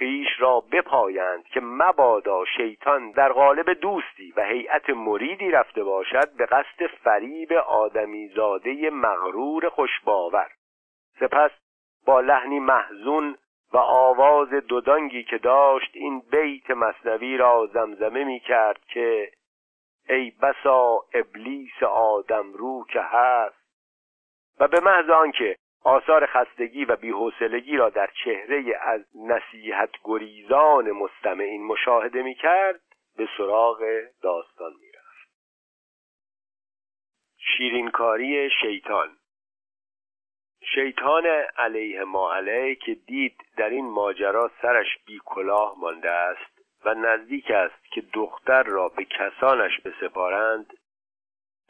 [0.00, 6.46] خیش را بپایند که مبادا شیطان در قالب دوستی و هیئت مریدی رفته باشد به
[6.46, 10.50] قصد فریب آدمی زاده مغرور خوشباور.
[11.20, 11.50] سپس
[12.06, 13.36] با لحنی محزون
[13.72, 19.30] و آواز دودانگی که داشت این بیت مصنوی را زمزمه می کرد که
[20.08, 23.60] ای بسا ابلیس آدم رو که هست.
[24.60, 31.66] و به محض آنکه آثار خستگی و بیحوصلگی را در چهره از نصیحت گریزان مستمعین
[31.66, 32.80] مشاهده می کرد
[33.16, 33.84] به سراغ
[34.22, 35.30] داستان می رفت
[37.36, 39.16] شیرینکاری شیطان
[40.74, 46.94] شیطان علیه ما علیه که دید در این ماجرا سرش بی کلاه مانده است و
[46.94, 50.72] نزدیک است که دختر را به کسانش بسپارند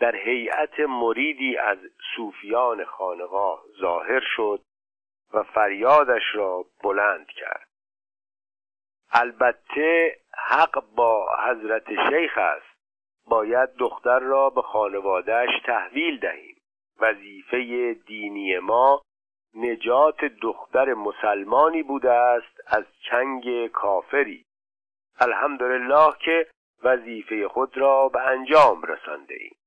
[0.01, 1.79] در هیئت مریدی از
[2.17, 4.63] صوفیان خانقاه ظاهر شد
[5.35, 7.69] و فریادش را بلند کرد.
[9.13, 12.81] البته حق با حضرت شیخ است.
[13.27, 16.57] باید دختر را به خانوادهش تحویل دهیم.
[17.01, 19.03] وظیفه دینی ما
[19.55, 24.45] نجات دختر مسلمانی بوده است از چنگ کافری.
[25.21, 26.47] الحمدلله که
[26.83, 29.60] وظیفه خود را به انجام رسانده ایم.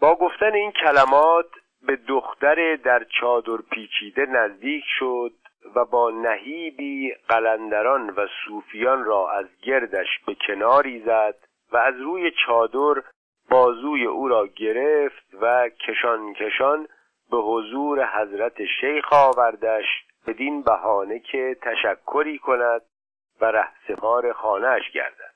[0.00, 1.46] با گفتن این کلمات
[1.86, 5.32] به دختر در چادر پیچیده نزدیک شد
[5.74, 11.34] و با نهیبی قلندران و صوفیان را از گردش به کناری زد
[11.72, 13.02] و از روی چادر
[13.50, 16.88] بازوی او را گرفت و کشان کشان
[17.30, 19.86] به حضور حضرت شیخ آوردش
[20.26, 22.82] بدین بهانه که تشکری کند
[23.40, 25.29] و رهسپار خانهاش گردد.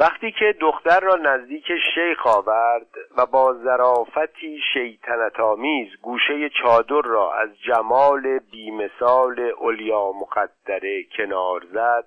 [0.00, 7.34] وقتی که دختر را نزدیک شیخ آورد و با ظرافتی شیطنت آمیز گوشه چادر را
[7.34, 12.04] از جمال بیمثال علیا مقدره کنار زد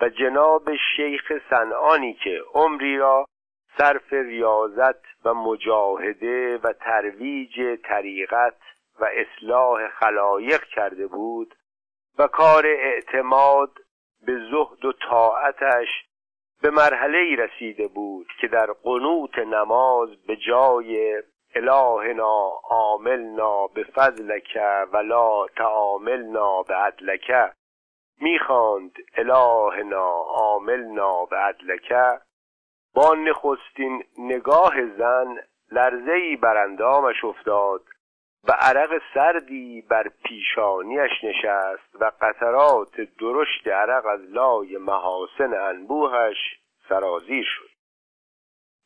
[0.00, 3.26] و جناب شیخ سنعانی که عمری را
[3.78, 8.56] صرف ریاضت و مجاهده و ترویج طریقت
[9.00, 11.54] و اصلاح خلایق کرده بود
[12.18, 13.70] و کار اعتماد
[14.26, 15.88] به زهد و طاعتش
[16.62, 21.22] به مرحله ای رسیده بود که در قنوت نماز به جای
[21.54, 24.58] الهنا عاملنا به فضلک
[24.92, 27.52] ولا تعاملنا به عدلک.
[28.20, 31.92] می‌خواند الهنا عاملنا به عدلک.
[32.94, 35.36] با نخستین نگاه زن
[35.72, 37.82] لرزه ای بر اندامش افتاد.
[38.48, 46.36] و عرق سردی بر پیشانیش نشست و قطرات درشت عرق از لای محاسن انبوهش
[46.88, 47.70] سرازیر شد.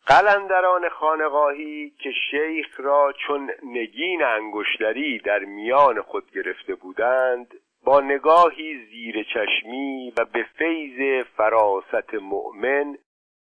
[0.07, 8.87] قلندران خانقاهی که شیخ را چون نگین انگشتری در میان خود گرفته بودند با نگاهی
[8.87, 12.97] زیر چشمی و به فیض فراست مؤمن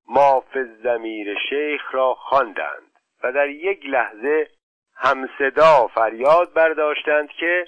[0.08, 2.92] ماف زمیر شیخ را خواندند
[3.24, 4.48] و در یک لحظه
[4.96, 7.64] همصدا فریاد برداشتند که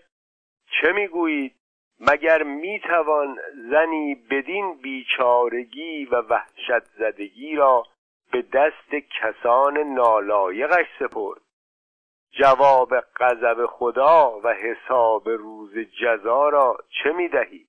[0.66, 1.56] چه می‌گویید؟
[2.00, 3.38] مگر می‌توان
[3.70, 7.86] زنی بدین بیچارگی و وحشت زدگی را
[8.32, 11.40] به دست کسان نالایقش سپرد؟
[12.30, 17.66] جواب غضب خدا و حساب روز جزا را چه می‌دهی؟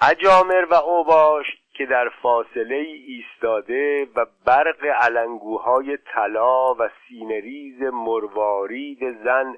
[0.00, 1.46] اجامر و اوباش
[1.78, 9.56] که در فاصله ایستاده و برق علنگوهای طلا و سینریز مروارید زن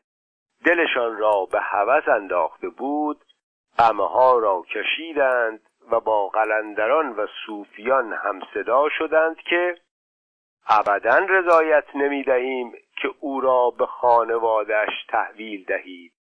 [0.64, 3.24] دلشان را به هوس انداخته بود
[3.78, 9.76] غمه را کشیدند و با قلندران و صوفیان هم صدا شدند که
[10.68, 16.12] ابدا رضایت نمی دهیم که او را به خانوادش تحویل دهید.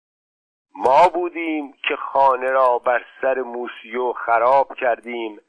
[0.76, 5.40] ما بودیم که خانه را بر سر موسیو خراب کردیم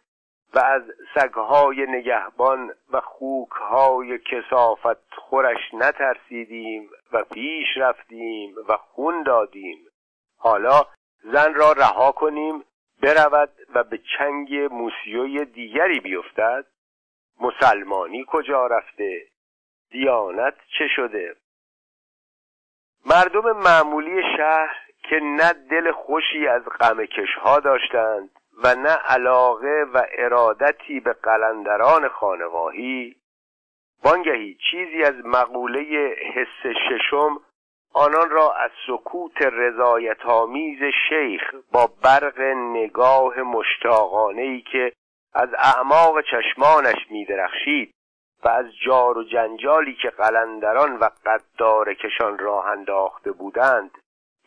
[0.55, 0.83] و از
[1.15, 9.79] سگهای نگهبان و خوکهای کسافت خورش نترسیدیم و پیش رفتیم و خون دادیم.
[10.39, 10.87] حالا
[11.23, 12.65] زن را رها کنیم
[13.03, 16.65] برود و به چنگ موسیوی دیگری بیفتد.
[17.41, 19.23] مسلمانی کجا رفته؟
[19.91, 21.37] دیانت چه شده؟
[23.07, 28.31] مردم معمولی شهر که نه دل خوشی از غم کشها داشتند
[28.63, 33.17] و نه علاقه و ارادتی به قلندران خانواهی.
[34.05, 35.81] وانگهی چیزی از مقوله
[36.35, 37.41] حس ششم
[37.95, 44.93] آنان را از سکوت رضایت آمیز شیخ با برق نگاه مشتاقانه ای که
[45.35, 47.95] از اعماق چشمانش میدرخشید
[48.45, 53.91] و از جار و جنجالی که قلندران و قدار کشان راه انداخته بودند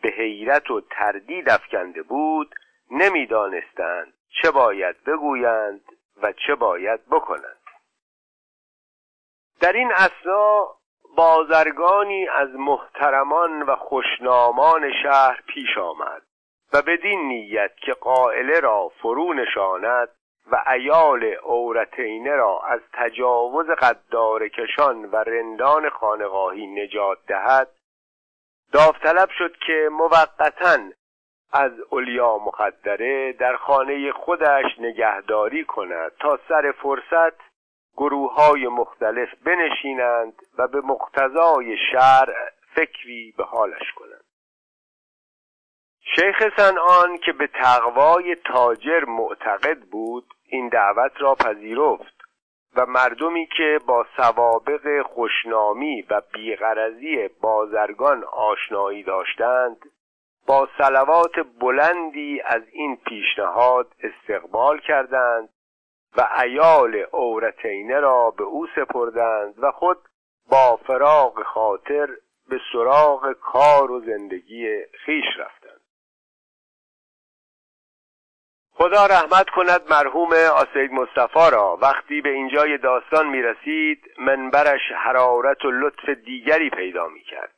[0.02, 2.54] به حیرت و تردید افکنده بود
[2.92, 5.80] نمی‌دانستند چه باید بگویند
[6.22, 7.60] و چه باید بکنند.
[9.60, 10.68] در این اسنا
[11.16, 16.22] بازرگانی از محترمان و خوشنامان شهر پیش آمد
[16.72, 20.08] و بدین نیت که قائله را فرو نشاند
[20.50, 27.68] و ایال عورتینه را از تجاوز قدار کشان و رندان خانقاهی نجات دهد
[28.72, 30.78] داوطلب شد که موقتا
[31.52, 37.52] از علیا مقدره در خانه خودش نگهداری کند تا سر فرصت
[37.96, 44.24] گروه های مختلف بنشینند و به مقتضای شرع فکری به حالش کنند.
[46.16, 52.22] شیخ سنان که به تقوای تاجر معتقد بود این دعوت را پذیرفت
[52.76, 59.76] و مردمی که با سوابق خوشنامی و بیغرزی بازرگان آشنایی داشتند
[60.46, 65.48] با سلوات بلندی از این پیشنهاد استقبال کردند
[66.16, 69.98] و ایال عورتینه را به او سپردند و خود
[70.50, 72.08] با فراغ خاطر
[72.48, 75.80] به سراغ کار و زندگی خیش رفتند.
[78.74, 81.78] خدا رحمت کند مرحوم آسید مصطفی را.
[81.82, 87.54] وقتی به اینجای داستان می رسید منبرش حرارت و لطف دیگری پیدا می کرد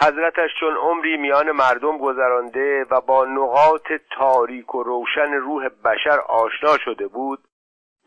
[0.00, 6.78] حضرتش چون عمری میان مردم گذرانده و با نقاط تاریک و روشن روح بشر آشنا
[6.78, 7.38] شده بود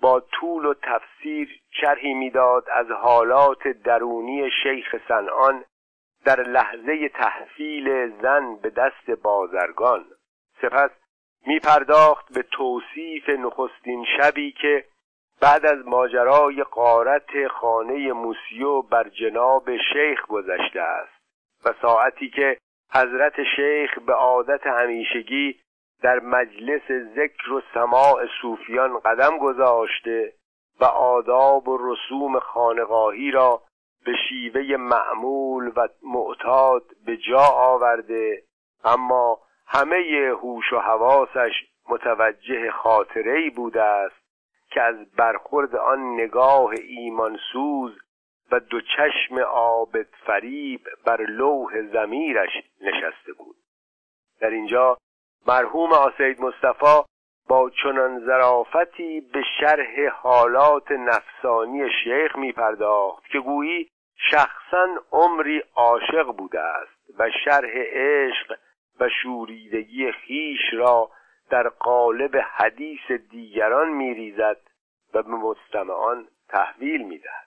[0.02, 1.50] با طول و تفسیر
[1.82, 5.66] شرحی می‌داد از حالات درونی شیخ سنان
[6.26, 10.06] در لحظه تحصیل زن به دست بازرگان.
[10.62, 10.92] سپس
[11.48, 14.86] می پرداخت به توصیف نخستین شبی که
[15.42, 21.17] بعد از ماجرای قارت خانه موسیو بر جناب شیخ گذشته است.
[21.68, 22.58] و ساعتی که
[22.94, 25.60] حضرت شیخ به عادت همیشگی
[26.02, 30.34] در مجلس ذکر و سماع صوفیان قدم گذاشته
[30.80, 33.62] و آداب و رسوم خانقاهی را
[34.06, 38.44] به شیوه معمول و معتاد به جا آورده
[38.84, 41.54] اما همه هوش و حواسش
[41.90, 44.16] متوجه خاطره بوده است
[44.70, 47.98] که از برخورد آن نگاه ایمانسوز
[48.52, 53.56] و دو چشم آبت فریب بر لوح زمیرش نشسته بود.
[54.40, 54.98] در اینجا
[55.48, 57.04] مرحوم آسید مصطفی
[57.50, 63.90] با چنان ظرافتی به شرح حالات نفسانی شیخ می پرداخت که گویی
[64.32, 68.58] شخصا عمری عاشق بوده است و شرح عشق
[69.00, 71.10] و شوریدگی خیش را
[71.50, 74.62] در قالب حدیث دیگران میریزد
[75.14, 77.47] و به مستمعان تحویل می‌دهد.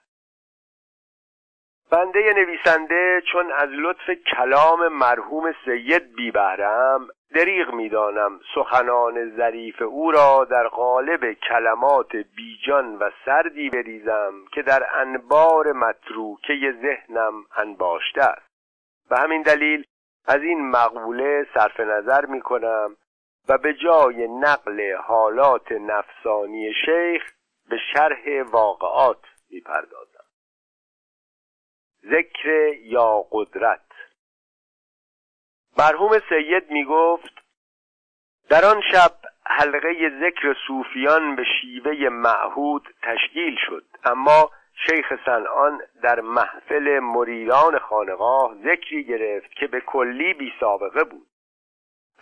[1.91, 10.11] بنده نویسنده چون از لطف کلام مرحوم سید بی بهرم دریغ می‌دانم سخنان ظریف او
[10.11, 18.51] را در قالب کلمات بیجان و سردی بریزم که در انبار متروکه ذهنم انباشته است.
[19.11, 19.85] به همین دلیل
[20.27, 22.97] از این مقوله صرف نظر می کنم
[23.49, 27.23] و به جای نقل حالات نفسانی شیخ
[27.71, 30.20] به شرح واقعات می پردازم.
[32.05, 32.49] ذکر
[32.83, 33.87] یا قدرت.
[35.79, 37.35] مرحوم سید می گفت
[38.49, 39.13] در آن شب
[39.47, 44.51] حلقه ذکر صوفیان به شیوه معهود تشکیل شد اما
[44.87, 51.27] شیخ سنان در محفل مریدان خانقاه ذکری گرفت که به کلی بی سابقه بود.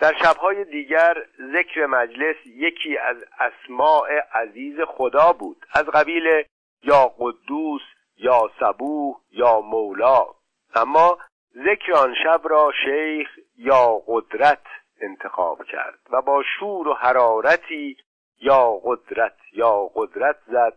[0.00, 1.14] در شبهای دیگر
[1.52, 6.44] ذکر مجلس یکی از اسماع عزیز خدا بود از قبیل
[6.82, 7.82] یا قدوس
[8.18, 10.26] یا سبوه یا مولا.
[10.74, 11.18] اما
[11.56, 14.62] ذکر آن شب را شیخ یا قدرت
[15.00, 17.96] انتخاب کرد و با شور و حرارتی
[18.40, 20.76] یا قدرت یا قدرت زد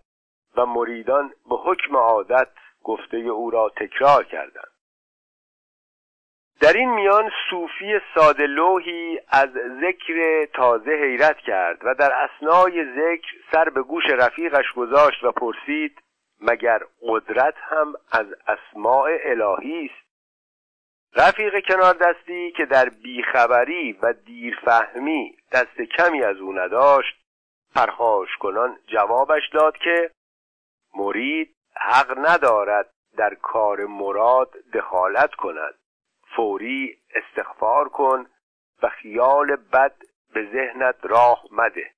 [0.57, 2.51] و مریدان به حکم عادت
[2.83, 4.71] گفته او را تکرار کردند.
[6.61, 9.49] در این میان صوفی سادلوهی از
[9.81, 16.01] ذکر تازه حیرت کرد و در اسنای ذکر سر به گوش رفیقش گذاشت و پرسید
[16.41, 20.11] مگر قدرت هم از اسماع الهی است؟
[21.15, 27.21] رفیق کنار دستی که در بیخبری و دیرفهمی دست کمی از او نداشت
[27.75, 30.11] پرخاش کنان جوابش داد که
[30.95, 35.75] مرید حق ندارد در کار مراد دخالت کند.
[36.35, 38.25] فوری استغفار کن
[38.83, 39.95] و خیال بد
[40.33, 41.91] به ذهنت راه مده.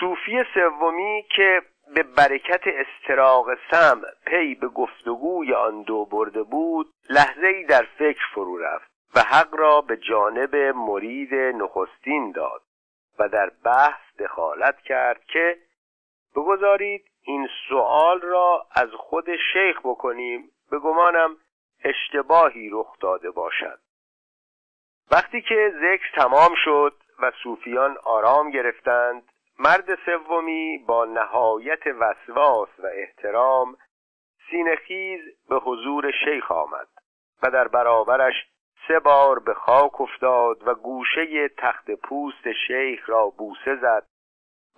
[0.00, 1.62] صوفی سومی که
[1.94, 8.22] به برکت استراق سم پی به گفتگوی آن دو برده بود لحظه ای در فکر
[8.34, 12.62] فرو رفت و حق را به جانب مرید نخستین داد
[13.18, 15.58] و در بحث دخالت کرد که
[16.36, 21.36] بگذارید این سوال را از خود شیخ بکنیم به گمانم
[21.84, 23.78] اشتباهی رخ داده باشد.
[25.10, 32.86] وقتی که ذکر تمام شد و صوفیان آرام گرفتند مرد سومی با نهایت وسواس و
[32.86, 33.76] احترام
[34.50, 36.88] سینخیز به حضور شیخ آمد
[37.42, 38.34] و در برابرش
[38.88, 44.06] سه بار به خاک افتاد و گوشه تخت پوست شیخ را بوسه زد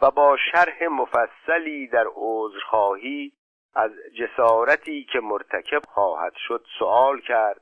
[0.02, 3.32] و با شرح مفصلی در عذرخواهی
[3.74, 7.60] از جسارتی که مرتکب خواهد شد سوال کرد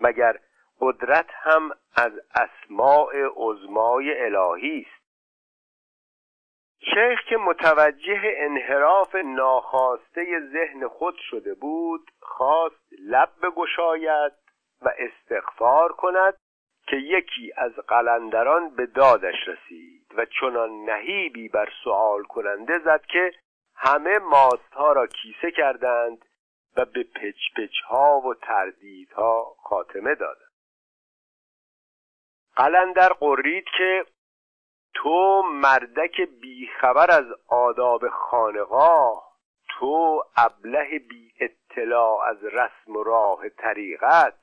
[0.00, 0.38] مگر
[0.80, 5.01] قدرت هم از اسماع عظمای الهی است؟
[6.84, 14.32] شیخ که متوجه انحراف ناخواسته ذهن خود شده بود خواست لب بگشاید
[14.82, 16.34] و استغفار کند
[16.86, 23.32] که یکی از قلندران به دادش رسید و چنان نهیبی بر سوال کننده زد که
[23.76, 26.24] همه ماستها را کیسه کردند
[26.76, 30.52] و به پچ پچ ها و تردیدها خاتمه دادند.
[32.56, 34.04] قلندر قرید که
[34.94, 39.32] تو مردک بیخبر از آداب خانقاه
[39.68, 44.38] تو ابله بی اطلاع از رسم و راه طریقت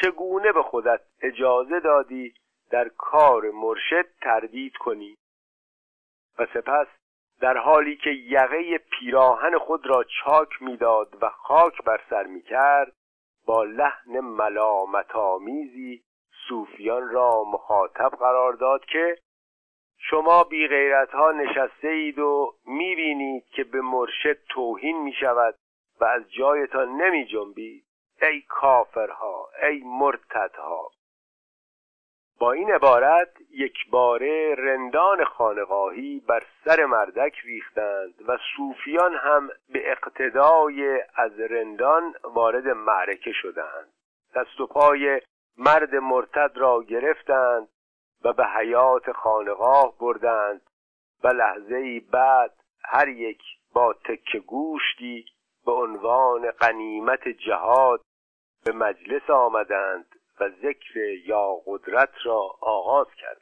[0.00, 2.34] چگونه به خودت اجازه دادی
[2.70, 5.16] در کار مرشد تردید کنی؟
[6.38, 6.86] و سپس
[7.40, 12.92] در حالی که یقه پیراهن خود را چاک می‌داد و خاک بر سر می‌کرد
[13.46, 16.02] با لحن ملامت آمیزی
[16.48, 19.18] صوفیان را مخاطب قرار داد که
[19.98, 25.54] شما بی غیرت ها نشسته اید و می بینید که به مرشد توهین می شود
[26.00, 27.84] و از جایتان نمی جنبید
[28.22, 30.90] ای کافرها ای مرتدها.
[32.38, 39.90] با این عبارت یک باره رندان خانقاهی بر سر مردک ریختند و صوفیان هم به
[39.90, 43.92] اقتدای از رندان وارد معرکه شدند.
[44.34, 45.20] دست و پای
[45.58, 47.68] مرد مرتد را گرفتند
[48.24, 50.62] و به حیات خانقاه بردند
[51.24, 53.42] و لحظه بعد هر یک
[53.72, 55.24] با تک گوشتی
[55.66, 58.00] به عنوان قنیمت جهاد
[58.64, 63.40] به مجلس آمدند و ذکر یا قدرت را آغاز کرد.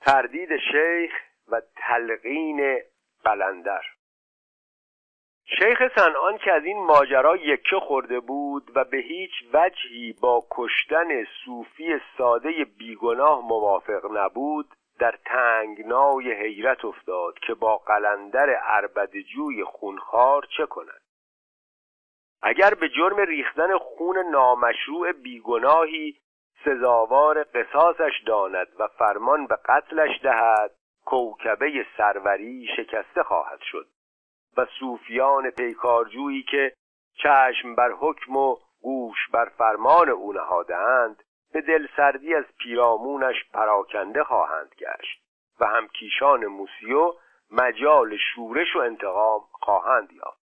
[0.00, 1.12] تردید شیخ
[1.48, 2.82] و تلقین
[3.24, 3.82] قلندر
[5.58, 11.24] شیخ سنان که از این ماجرا یکه خورده بود و به هیچ وجهی با کشتن
[11.44, 14.66] صوفی ساده بیگناه موافق نبود
[14.98, 21.00] در تنگنای حیرت افتاد که با قلندر عربدجوی خونخوار چه کند.
[22.42, 26.16] اگر به جرم ریختن خون نامشروع بیگناهی
[26.64, 30.70] سزاوار قصاصش داند و فرمان به قتلش دهد
[31.04, 33.86] کوکبه سروری شکسته خواهد شد.
[34.56, 36.72] و صوفیان پیکارجویی که
[37.22, 44.74] چشم بر حکم و گوش بر فرمان او نهادهاند به دلسردی از پیرامونش پراکنده خواهند
[44.78, 45.22] گشت
[45.60, 47.12] و همکیشان موسیو
[47.50, 50.44] مجال شورش و انتقام خواهند یافت.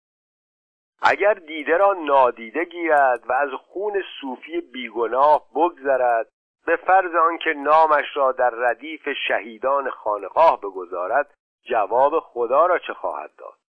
[1.02, 6.28] اگر دیده را نادیده گیرد و از خون صوفی بیگناه بگذرد
[6.66, 13.30] به فرض آنکه نامش را در ردیف شهیدان خانقاه بگذارد جواب خدا را چه خواهد
[13.38, 13.63] داد؟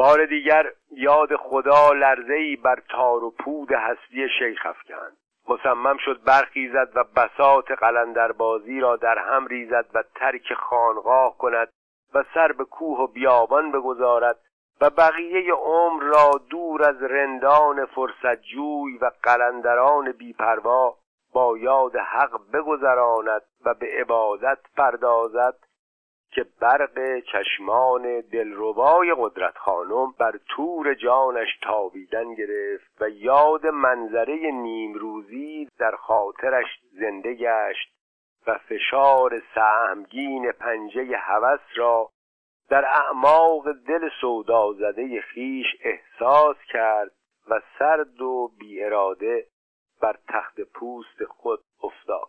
[0.00, 5.16] بار دیگر یاد خدا لرزهای بر تار و پود هستی شیخ افکند.
[5.48, 11.68] مصمم شد برخیزد و بسات قلندربازی را در هم ریزد و ترک خانقاه کند
[12.14, 14.36] و سر به کوه و بیابان بگذارد
[14.80, 20.96] و بقیه عمر را دور از رندان فرصتجوی و قلندران بیپروا
[21.32, 25.69] با یاد حق بگذراند و به عبادت پردازد
[26.32, 35.68] که برق چشمان دلربای قدرت خانم بر تور جانش تابیدن گرفت و یاد منظره نیمروزی
[35.78, 37.92] در خاطرش زنده گشت
[38.46, 42.10] و فشار سهمگین پنجه هوس را
[42.68, 47.10] در اعماق دل سودا زده خیش احساس کرد
[47.48, 49.46] و سرد و بی اراده
[50.00, 52.28] بر تخت پوست خود افتاد.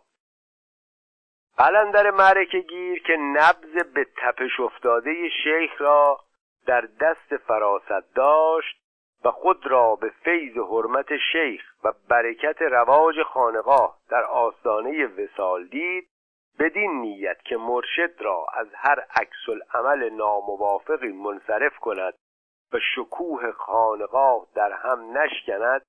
[1.58, 6.20] قلندر معرکه گیر که نبز به تپش افتاده شیخ را
[6.66, 8.82] در دست فراست داشت
[9.24, 16.08] و خود را به فیض حرمت شیخ و برکت رواج خانقاه در آستانه وسال دید
[16.58, 22.14] بدین نیت که مرشد را از هر عکس عمل ناموافقی منصرف کند
[22.72, 25.82] و شکوه خانقاه در هم نشکند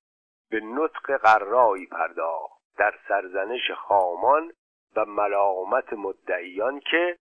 [0.50, 2.54] به نطق قرایی پرداخت.
[2.78, 4.52] در سرزنش خامان
[4.96, 7.18] و ملامت مدعیان که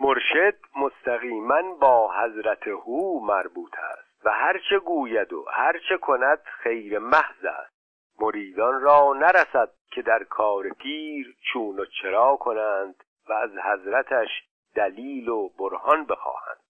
[0.00, 7.44] مرشد مستقیما با حضرت هو مربوط است و هرچه گوید و هرچه کند خیر محض
[7.44, 7.80] است.
[8.20, 14.28] مریدان را نرسد که در کار پیر چون و چرا کنند و از حضرتش
[14.74, 16.60] دلیل و برهان بخواهند.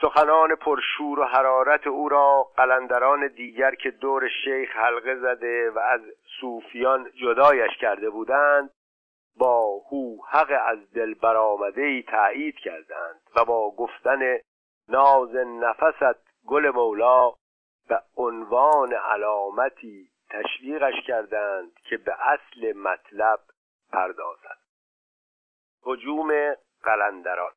[0.00, 6.00] سخنان پرشور و حرارت او را قلندران دیگر که دور شیخ حلقه زده و از
[6.40, 8.70] صوفیان جدایش کرده بودند
[9.36, 14.38] با هو حق از دل برآمده ای تایید کردند و با گفتن
[14.88, 17.32] ناز نفست گل مولا
[17.88, 23.40] به عنوان علامتی تشویقش کردند که به اصل مطلب
[23.92, 24.58] پردازد.
[25.86, 27.52] هجوم قلندران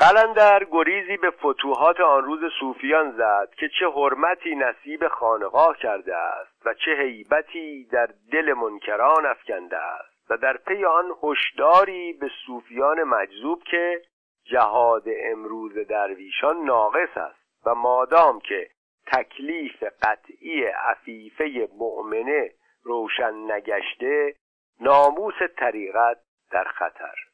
[0.00, 6.66] قلندر گریزی به فتوحات آن روز صوفیان زد که چه حرمتی نصیب خانقاه کرده است
[6.66, 13.02] و چه هیبتی در دل منکران افکنده است و در پی آن هشداری به صوفیان
[13.02, 14.02] مجذوب که
[14.44, 18.68] جهاد امروز درویشان ناقص است و مادام که
[19.06, 22.50] تکلیف قطعی عفیفه مؤمنه
[22.82, 24.34] روشن نگشته
[24.80, 26.18] ناموس طریقت
[26.50, 27.29] در خطر.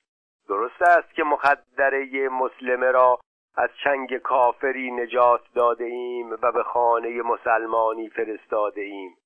[0.49, 3.19] درست است که مخدره مسلمه را
[3.57, 9.17] از چنگ کافری نجات داده ایم و به خانه مسلمانی فرستاده ایم.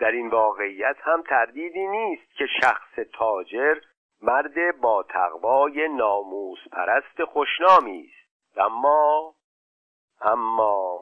[0.00, 3.74] در این واقعیت هم تردیدی نیست که شخص تاجر
[4.22, 8.58] مرد با تقوای ناموس پرست خوشنامی است.
[8.58, 9.34] اما
[10.20, 11.00] اما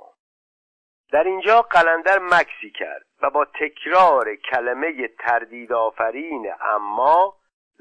[1.13, 7.37] در اینجا قلندر مکسی کرد و با تکرار کلمه تردید آفرین اما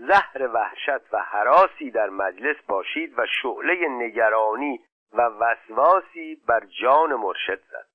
[0.08, 4.80] زهر وحشت و حراسی در مجلس باشید و شعله نگرانی
[5.14, 7.88] و وسواسی بر جان مرشد زد.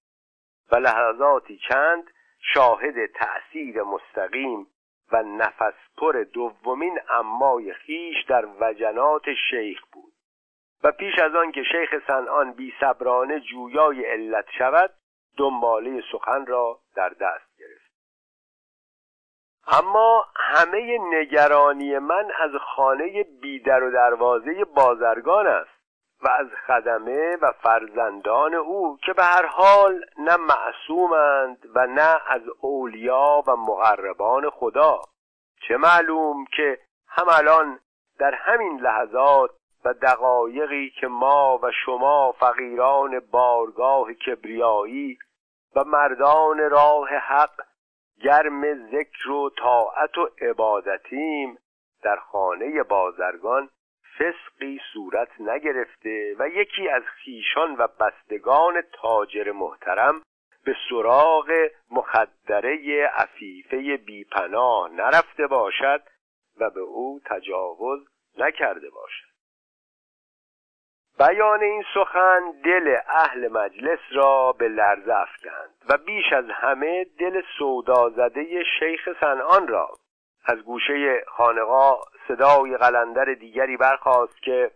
[0.73, 4.67] و لحظاتی چند شاهد تأثیر مستقیم
[5.13, 10.13] و نفس پر دومین امای خیش در وجنات شیخ بود.
[10.83, 12.75] و پیش از آن که شیخ صنعان بی
[13.51, 14.91] جویای علت شود
[15.37, 17.46] دنباله سخن را در دست
[19.67, 25.77] اما همه نگرانی من از خانه بیدر و دروازه بازرگان است
[26.23, 32.43] و از خدمه و فرزندان او که به هر حال نه معصومند و نه از
[32.61, 35.01] اولیا و مقربان خدا.
[35.69, 37.79] چه معلوم که هم الان
[38.19, 39.51] در همین لحظات
[39.85, 45.19] و دقایقی که ما و شما فقیران بارگاه کبریایی
[45.77, 47.61] و مردان راه حق
[48.23, 51.59] گرم ذکر و طاعت و عبادتیم.
[52.03, 53.71] در خانه بازرگان
[54.19, 60.23] فسقی صورت نگرفته و یکی از خیشان و بستگان تاجر محترم
[60.65, 61.53] به سراغ
[61.91, 66.03] مخدره عفیفه بیپناه نرفته باشد
[66.61, 68.09] و به او تجاوز
[68.39, 69.36] نکرده باشد.
[71.19, 77.43] بیان این سخن دل اهل مجلس را به لرزه افکند و بیش از همه دل
[77.59, 79.89] سودازده شیخ صنعان را.
[80.45, 84.71] از گوشه خانقاه صدای قلندر دیگری برخاست که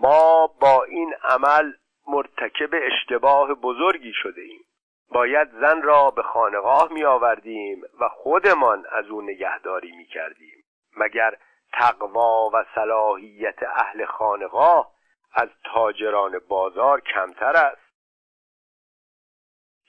[0.00, 1.72] ما با این عمل
[2.06, 4.64] مرتکب اشتباه بزرگی شده ایم.
[5.08, 10.64] باید زن را به خانقاه می آوردیم و خودمان از او نگهداری می کردیم
[10.96, 11.36] مگر
[11.72, 14.90] تقوا و صلاحیت اهل خانقاه
[15.32, 17.90] از تاجران بازار کمتر است.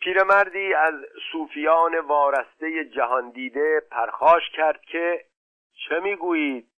[0.01, 0.93] پیرمردی از
[1.31, 5.25] صوفیان وارسته جهان دیده پرخاش کرد که
[5.89, 6.71] چه می‌گویید؟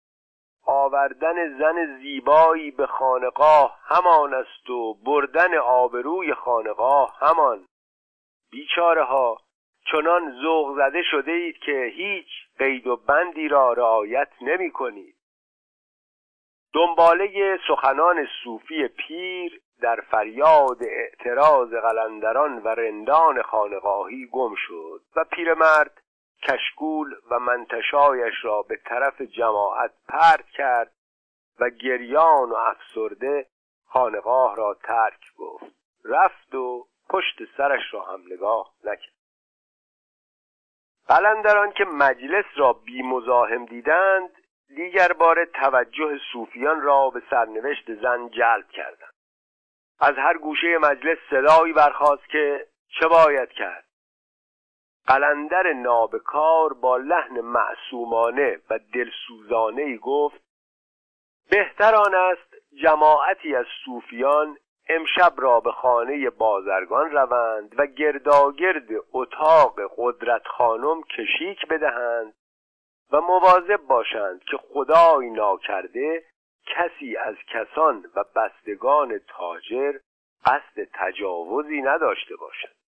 [0.65, 7.65] آوردن زن زیبایی به خانقاه همان است و بردن آبروی خانقاه همان.
[8.51, 9.37] بیچاره ها
[9.91, 12.27] چنان ذوق زده شده اید که هیچ
[12.59, 15.15] قید و بندی را رعایت نمی کنید.
[16.73, 26.01] دنباله سخنان صوفی پیر در فریاد اعتراض قلندران و رندان خانقاهی گم شد و پیرمرد
[26.43, 30.91] کشکول و منتشایش را به طرف جماعت پرت کرد
[31.59, 33.47] و گریان و افسرده
[33.85, 35.65] خانقاه را ترک گفت.
[36.05, 39.20] رفت و پشت سرش را هم نگاه نکرد.
[41.07, 44.29] قلندران که مجلس را بی مزاحم دیدند
[44.75, 49.13] دیگر بار توجه صوفیان را به سرنوشت زن جلب کردند.
[49.99, 52.67] از هر گوشه مجلس صدایی برخاست که
[52.99, 53.85] چه باید کرد؟
[55.07, 60.41] قلندر نابکار با لحن معصومانه و دلسوزانه ای گفت
[61.49, 64.57] بهتر آن است جماعتی از صوفیان
[64.95, 72.33] امشب را به خانه بازرگان روند و گرداگرد اتاق قدرت خانم کشیک بدهند
[73.11, 76.23] و مواظب باشند که خدای ناکرده
[76.65, 79.93] کسی از کسان و بستگان تاجر
[80.45, 82.81] قصد تجاوزی نداشته باشد.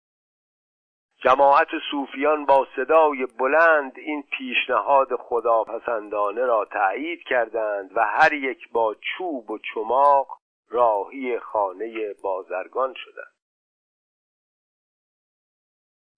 [1.24, 8.96] جماعت صوفیان با صدای بلند این پیشنهاد خداپسندانه را تأیید کردند و هر یک با
[8.96, 10.41] چوب و چماق
[10.72, 13.32] راهی خانه بازرگان شدند.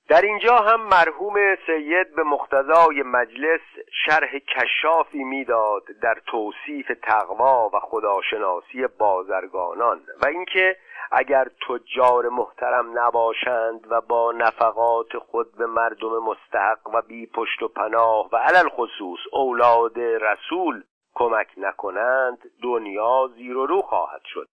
[0.09, 3.61] در اینجا هم مرحوم سید به مقتضای مجلس
[4.05, 10.77] شرح کشافی می‌داد در توصیف تقوا و خداشناسی بازرگانان و اینکه
[11.11, 17.67] اگر تجار محترم نباشند و با نفقات خود به مردم مستحق و بی پشت و
[17.67, 20.83] پناه و علل خصوص اولاد رسول
[21.15, 24.49] کمک نکنند دنیا زیر و رو خواهد شد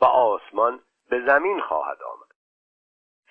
[0.00, 0.80] و آسمان
[1.10, 2.28] به زمین خواهد آمد.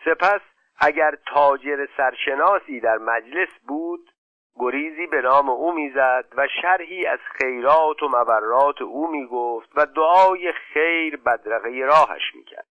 [0.05, 0.41] سپس
[0.80, 4.11] اگر تاجر سرشناسی در مجلس بود
[4.59, 10.51] گریزی به نام او می‌زد و شرحی از خیرات و مبرات او می‌گفت و دعای
[10.51, 12.68] خیر بدرقه راهش می‌کرد.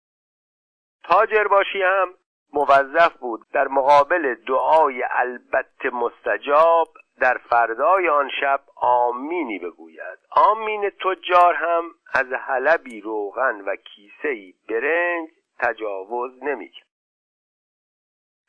[1.04, 2.14] تاجر باشی هم
[2.52, 6.88] موظف بود در مقابل دعای البته مستجاب
[7.20, 10.18] در فردای آن شب آمینی بگوید.
[10.30, 11.84] آمین تجار هم
[12.14, 16.88] از حلبی روغن و کیسهای برنج تجاوز نمی‌کرد.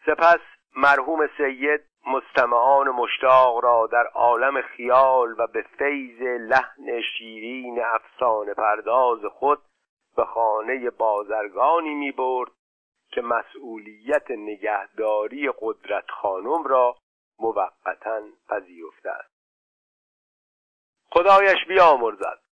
[0.05, 0.39] سپس
[0.75, 9.25] مرحوم سید مستمعان مشتاق را در عالم خیال و به فیض لحن شیرین افسانه پرداز
[9.25, 9.61] خود
[10.15, 12.51] به خانه بازرگانی می برد
[13.11, 16.95] که مسئولیت نگهداری قدرت خانم را
[17.39, 19.35] موقتا پذیرفته است.
[21.11, 22.45] خدایش بیامرزد.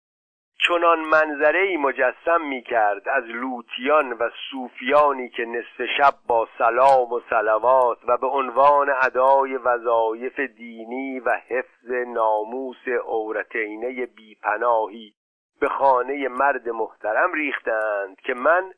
[0.68, 7.12] چنان منظره ای مجسم می کرد از لوتیان و صوفیانی که نصف شب با سلام
[7.12, 15.14] و سلوات و به عنوان ادای وظایف دینی و حفظ ناموس عورتینه بیپناهی
[15.60, 18.72] به خانه مرد محترم ریختند که من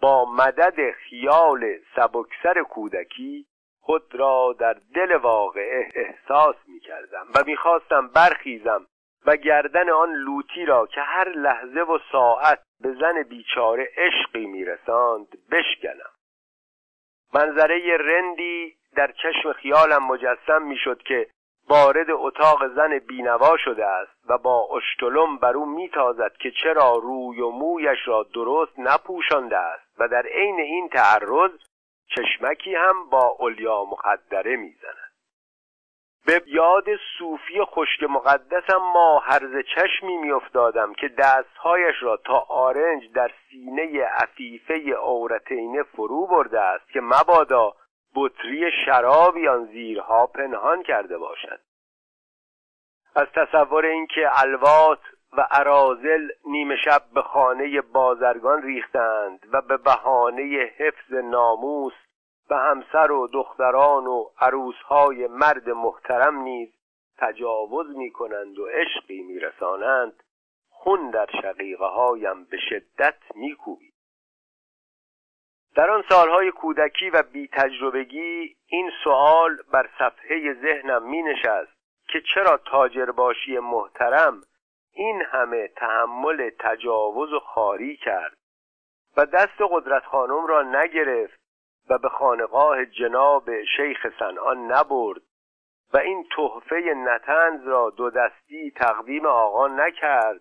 [0.00, 3.46] با مدد خیال سبکسر کودکی
[3.80, 8.86] خود را در دل واقعه احساس می کردم و می‌خواستم برخیزم
[9.26, 15.26] و گردن آن لوتی را که هر لحظه و ساعت به زن بیچاره عشقی میرساند
[15.50, 16.10] بشکنم.
[17.34, 21.26] منظره رندی در چشم خیالم مجسم می‌شد که
[21.68, 27.40] وارد اتاق زن بینوا شده است و با اشتلم بر او میتازد که چرا روی
[27.40, 31.50] و مویش را درست نپوشانده است و در عین این تعرض
[32.16, 35.10] چشمکی هم با علیا مقدره می‌زند
[36.26, 36.84] به یاد
[37.18, 44.94] صوفی خشک مقدسم ما هرز چشمی میافتادم که دستهایش را تا آرنج در سینه عفیفه
[44.94, 47.72] عورتینه فرو برده است که مبادا
[48.14, 51.60] بطری شرابی آن زیرها پنهان کرده باشد.
[53.14, 55.00] از تصور اینکه الوات
[55.32, 61.92] و عرازل نیمه شب به خانه بازرگان ریختند و به بهانه حفظ ناموس
[62.48, 66.68] به همسر و دختران و عروسهای مرد محترم نیز
[67.18, 70.22] تجاوز می کنند و عشقی می رسانند
[70.70, 73.94] خون در شقیقه هایم به شدت می کوبید.
[75.74, 81.72] در آن سالهای کودکی و بی تجربگی این سوال بر صفحه ذهنم می نشست
[82.08, 84.42] که چرا تاجر باشی محترم
[84.92, 88.36] این همه تحمل تجاوز و خاری کرد
[89.16, 91.40] و دست قدرت خانم را نگرفت
[91.90, 95.22] و به خانقاه جناب شیخ سنان نبرد
[95.92, 100.40] و این تحفه نتنز را دو دستی تقدیم آقا نکرد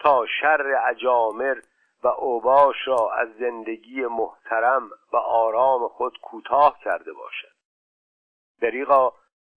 [0.00, 1.60] تا شر اجامر
[2.02, 7.52] و اوباش را از زندگی محترم و آرام خود کوتاه کرده باشد.
[8.60, 9.12] دریغا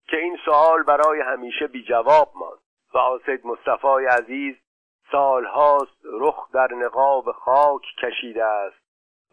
[0.07, 2.62] که این سوال برای همیشه بی جواب ماند.
[2.93, 4.55] و آسید مصطفی عزیز
[5.11, 8.83] سالهاست رخ در نقاب خاک کشیده است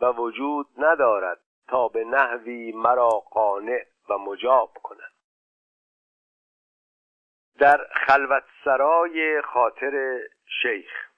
[0.01, 5.13] و وجود ندارد تا به نحوی مرا قانع و مجاب کند.
[7.59, 10.21] در خلوت سرای خاطر
[10.63, 11.11] شیخ.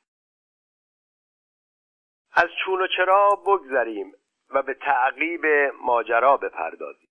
[2.33, 4.15] از چون و چرا بگذریم
[4.51, 5.47] و به تعقیب
[5.81, 7.02] ماجرا بپردازیم.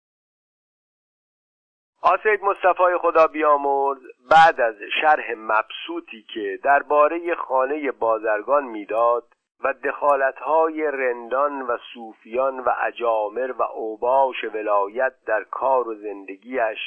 [2.01, 3.99] آسید مصطفی خدا بیامرز
[4.31, 9.23] بعد از شرح مبسوطی که درباره خانه بازرگان می‌داد
[9.63, 16.79] و دخالتهای رندان و صوفیان و اجامر و اوباش ولایت در کار و زندگیش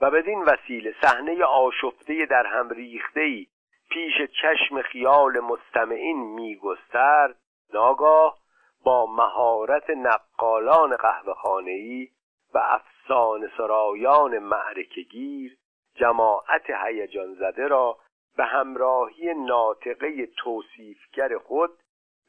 [0.00, 3.46] و بدین وسیله صحنه آشفته در هم ریختهای
[3.90, 7.36] پیش چشم خیال مستمعین میگسترد
[7.74, 8.38] ناگاه
[8.84, 12.08] با مهارت نقالان قهوهخانهای
[12.54, 15.56] و افسان سرایان معرکگیر
[15.94, 17.98] جماعت هیجان زده را
[18.36, 21.70] به همراهی ناطقه توصیفگر خود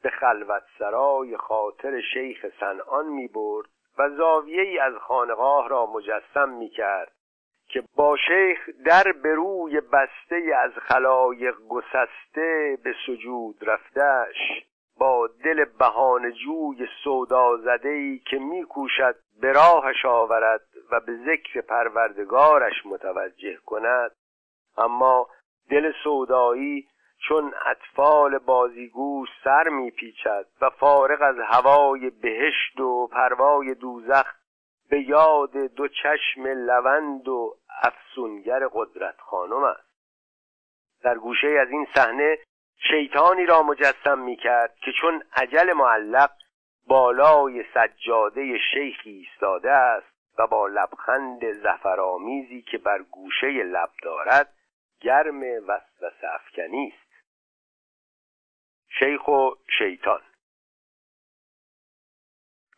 [0.02, 3.68] به خلوت سرای خاطر شیخ سنان می برد
[3.98, 7.12] و زاویه ای از خانقاه را مجسم می کرد
[7.68, 14.36] که با شیخ در به روی بسته از خلایق گسسته به سجود رفتش
[15.00, 23.56] با دل بهانجوی سودا ای که میکوشد به راهش آورد و به ذکر پروردگارش متوجه
[23.66, 24.10] کند.
[24.76, 25.28] اما
[25.70, 26.88] دل سودایی
[27.28, 34.34] چون اطفال بازیگوش سر میپیچد و فارغ از هوای بهشت و پروای دوزخ
[34.90, 39.90] به یاد دو چشم لوند و افسونگر قدرت خانم است.
[41.02, 42.38] در گوشه از این صحنه
[42.88, 46.30] شیطانی را مجسم می‌کرد که چون عجل معلق
[46.86, 54.54] بالای سجاده شیخی ایستاده است و با لبخند زفرآمیزی که بر گوشه لب دارد
[55.00, 57.10] گرم وسوسه افکنی است.
[58.98, 60.20] شیخ و شیطان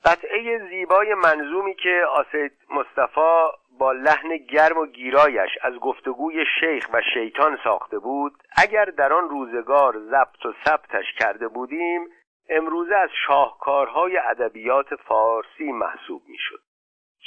[0.04, 3.48] قطعه زیبای منظومی که آسید مصطفی
[3.78, 8.32] با لحن گرم و گیرایش از گفتگوی شیخ و شیطان ساخته بود.
[8.56, 12.08] اگر در آن روزگار ضبط و ثبتش کرده بودیم
[12.48, 16.60] امروزه از شاهکارهای ادبیات فارسی محسوب می‌شد.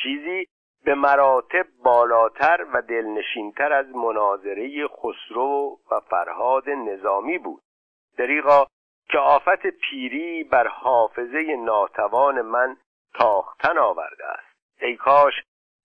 [0.04, 0.48] چیزی
[0.86, 7.62] به مراتب بالاتر و دلنشینتر از مناظره خسرو و فرهاد نظامی بود.
[8.18, 8.66] دریغا
[9.10, 12.78] که آفت پیری بر حافظه ناتوان من
[13.14, 14.56] تاختن آورده است.
[14.82, 15.34] ای کاش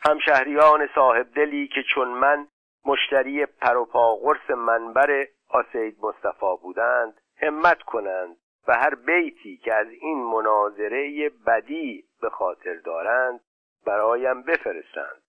[0.00, 2.48] همشهریان صاحب دلی که چون من
[2.84, 8.36] مشتری پروپاقرس منبر آسید مصطفی بودند همت کنند
[8.68, 13.40] و هر بیتی که از این مناظره بدی به خاطر دارند
[13.86, 15.22] برایم بفرستند.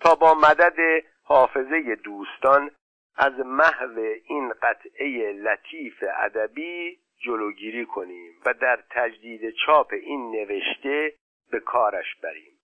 [0.00, 2.70] تا با مدد حافظه دوستان
[3.16, 11.12] از محو این قطعه لطیف ادبی جلوگیری کنیم و در تجدید چاپ این نوشته
[11.50, 12.55] به کارش بریم.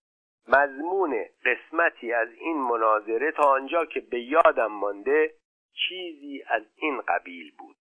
[0.49, 5.34] مضمون قسمتی از این مناظره تا آنجا که به یادم مانده
[5.88, 7.76] چیزی از این قبیل بود.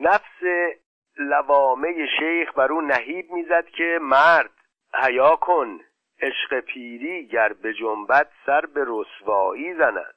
[0.00, 0.42] نفس
[1.18, 4.50] لوامه شیخ بر او نهیب می‌زد که مرد
[4.94, 5.80] حیا کن
[6.20, 10.14] عشق پیری گر به جنبت سر به رسوایی زند.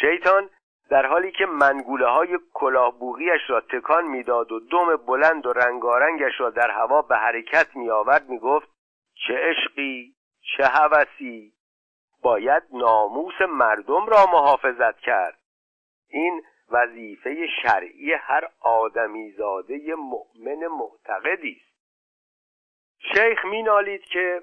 [0.00, 0.50] شیطان
[0.90, 6.50] در حالی که منگوله های کلاهبوغیش را تکان می‌داد و دم بلند و رنگارنگش را
[6.50, 8.75] در هوا به حرکت می آورد می گفت
[9.26, 10.14] چه عشقی
[10.56, 11.52] چه هوسی.
[12.22, 15.38] باید ناموس مردم را محافظت کرد.
[16.08, 21.76] این وظیفه شرعی هر آدمیزاده مؤمن معتقدی است.
[23.14, 24.42] شیخ مینالید که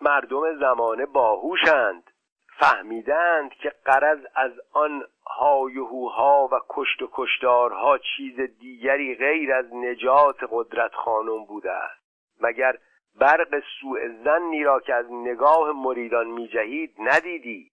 [0.00, 2.10] مردم زمانه باهوشند
[2.58, 10.36] فهمیدند که قرض از آن هایهوها و کشت و کشتارها چیز دیگری غیر از نجات
[10.50, 12.02] قدرت خانم بوده است.
[12.40, 12.78] مگر
[13.18, 17.70] برق سوء زنی را که از نگاه مریدان میجهید ندیدی.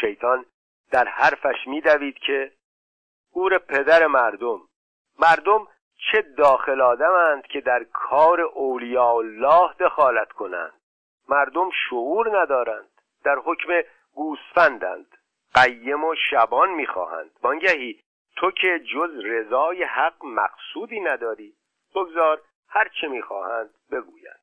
[0.00, 0.44] شیطان
[0.90, 2.52] در حرفش میدوید که
[3.32, 4.60] گور پدر مردم
[5.18, 5.68] مردم
[6.10, 10.72] چه داخل آدمند که در کار اولیاء الله دخالت کنند؟
[11.28, 12.88] مردم شعور ندارند
[13.24, 13.82] در حکم
[14.14, 15.16] گوسفندند
[15.54, 17.30] قیم و شبان می‌خواهند.
[17.42, 18.00] وانگهی
[18.36, 21.54] تو که جز رضای حق مقصودی نداری
[21.94, 24.41] بگذار هر چه می‌خواهند بگویند.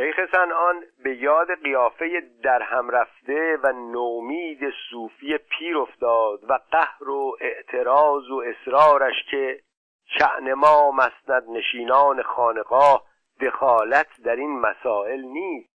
[0.00, 7.10] شیخ سنان به یاد قیافه در هم رفته و نومید صوفی پیر افتاد و قهر
[7.10, 9.60] و اعتراض و اصرارش که
[10.18, 13.04] شعن ما مسند نشینان خانقاه
[13.40, 15.70] دخالت در این مسائل نیست.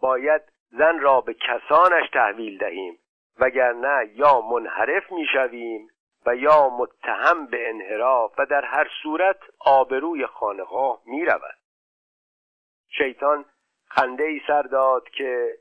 [0.00, 2.98] باید زن را به کسانش تحویل دهیم
[3.38, 5.88] وگرنه یا منحرف می‌شویم
[6.26, 11.59] و یا متهم به انحراف و در هر صورت آبروی خانقاه می‌رود.
[12.98, 13.44] شیطان
[13.88, 15.58] خنده ای سر داد که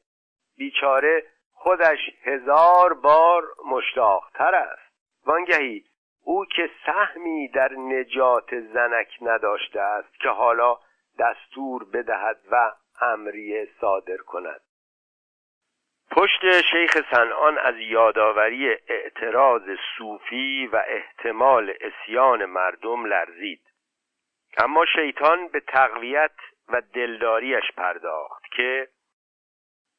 [0.57, 1.23] بیچاره
[1.53, 4.93] خودش هزار بار مشتاقتر است.
[5.25, 5.84] وانگهی
[6.23, 10.77] او که سهمی در نجات زنک نداشته است که حالا
[11.19, 12.71] دستور بدهد و
[13.01, 14.61] امریه صادر کند.
[16.11, 19.61] پشت شیخ سنان از یادآوری اعتراض
[19.97, 23.61] صوفی و احتمال اسیان مردم لرزید.
[24.57, 26.36] اما شیطان به تقویت
[26.70, 28.88] و دلداریش پرداخت که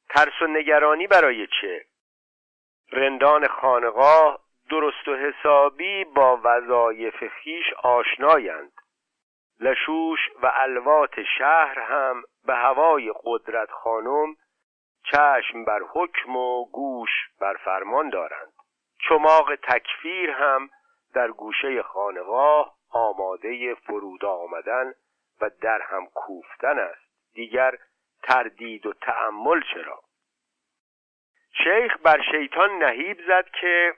[0.08, 1.84] ترس و نگرانی برای چه؟
[2.92, 4.40] رندان خانقاه
[4.70, 8.72] درست و حسابی با وظایف خیش آشنایند.
[9.60, 14.36] لشوش و الوات شهر هم به هوای قدرت خانم
[15.12, 17.10] چشم بر حکم و گوش
[17.40, 18.52] بر فرمان دارند.
[19.08, 20.70] چماق تکفیر هم
[21.14, 24.92] در گوشه خانقاه آماده فرود آمدن
[25.40, 27.32] و در هم کوفتن است.
[27.34, 27.78] دیگر
[28.22, 30.00] تردید و تأمل چرا؟
[31.64, 33.94] شیخ بر شیطان نهیب زد که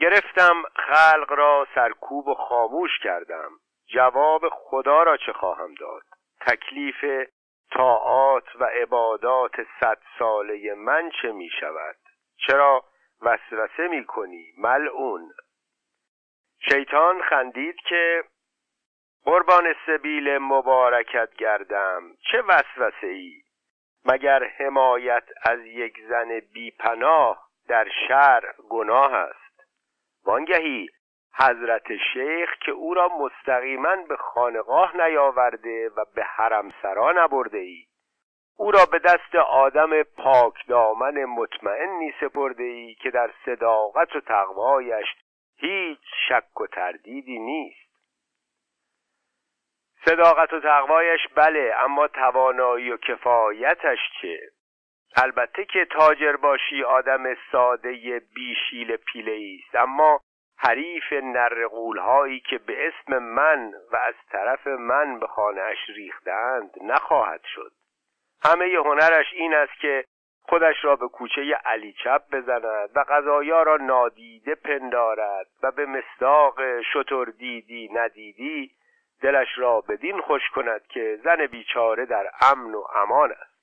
[0.00, 3.50] گرفتم خلق را سرکوب و خاموش کردم.
[3.86, 6.02] جواب خدا را چه خواهم داد؟
[6.40, 7.28] تکلیف
[7.72, 11.96] طاعات و عبادات صد ساله من چه می شود؟
[12.46, 12.84] چرا
[13.20, 15.32] وسوسه می کنی ملعون؟
[16.68, 18.24] شیطان خندید که
[19.26, 22.02] قربان سبیل مبارکت گردم.
[22.30, 23.32] چه وسوسه ای
[24.04, 29.60] مگر حمایت از یک زن بیپناه در شهر گناه است؟
[30.24, 30.88] وانگهی
[31.38, 37.84] حضرت شیخ که او را مستقیما به خانقاه نیاورده و به حرمسرا نبرده ای
[38.56, 45.06] او را به دست آدم پاک دامن مطمئنی سپرده ای که در صداقت و تقوایش
[45.56, 47.85] هیچ شک و تردیدی نیست.
[50.08, 54.38] صداقت و تقوایش بله اما توانایی و کفایتش چه؟
[55.16, 60.20] البته که تاجر باشی آدم ساده بیشیل پیله است اما
[60.58, 67.40] حریف نرقول هایی که به اسم من و از طرف من به خانهاش ریختند نخواهد
[67.54, 67.72] شد.
[68.44, 70.04] همه هنرش این است که
[70.42, 76.80] خودش را به کوچه علی چپ بزند و غذایا را نادیده پندارد و به مصداق
[76.80, 78.70] شتر دیدی ندیدی
[79.22, 83.56] دلش را بدین خوش کند که زن بیچاره در امن و امان است.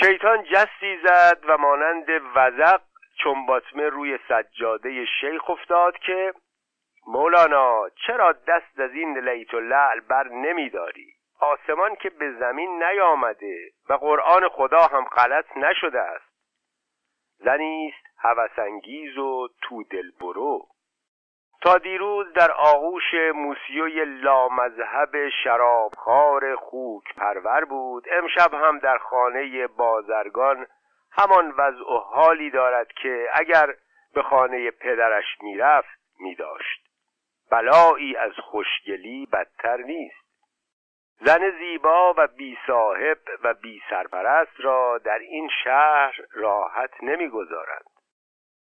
[0.00, 2.80] شیطان جستی زد و مانند وزق
[3.24, 6.34] چنباتمه روی سجاده شیخ افتاد که
[7.06, 13.70] مولانا چرا دست از این لیت و لعل بر نمیداری؟ آسمان که به زمین نیامده
[13.88, 16.24] و قرآن خدا هم غلط نشده است.
[17.38, 20.68] زنیست هوسانگیز و تو دل برو.
[21.66, 30.66] تا دیروز در آغوش موسیوی لامذهب شرابخوار خوک پرور بود امشب هم در خانه بازرگان
[31.12, 33.74] همان وضع و حالی دارد که اگر
[34.14, 36.86] به خانه پدرش می‌رفت میداشت.
[37.50, 40.26] بلایی از خوشگلی بدتر نیست.
[41.20, 47.84] زن زیبا و بی صاحب و بی سرپرست را در این شهر راحت نمی‌گذارند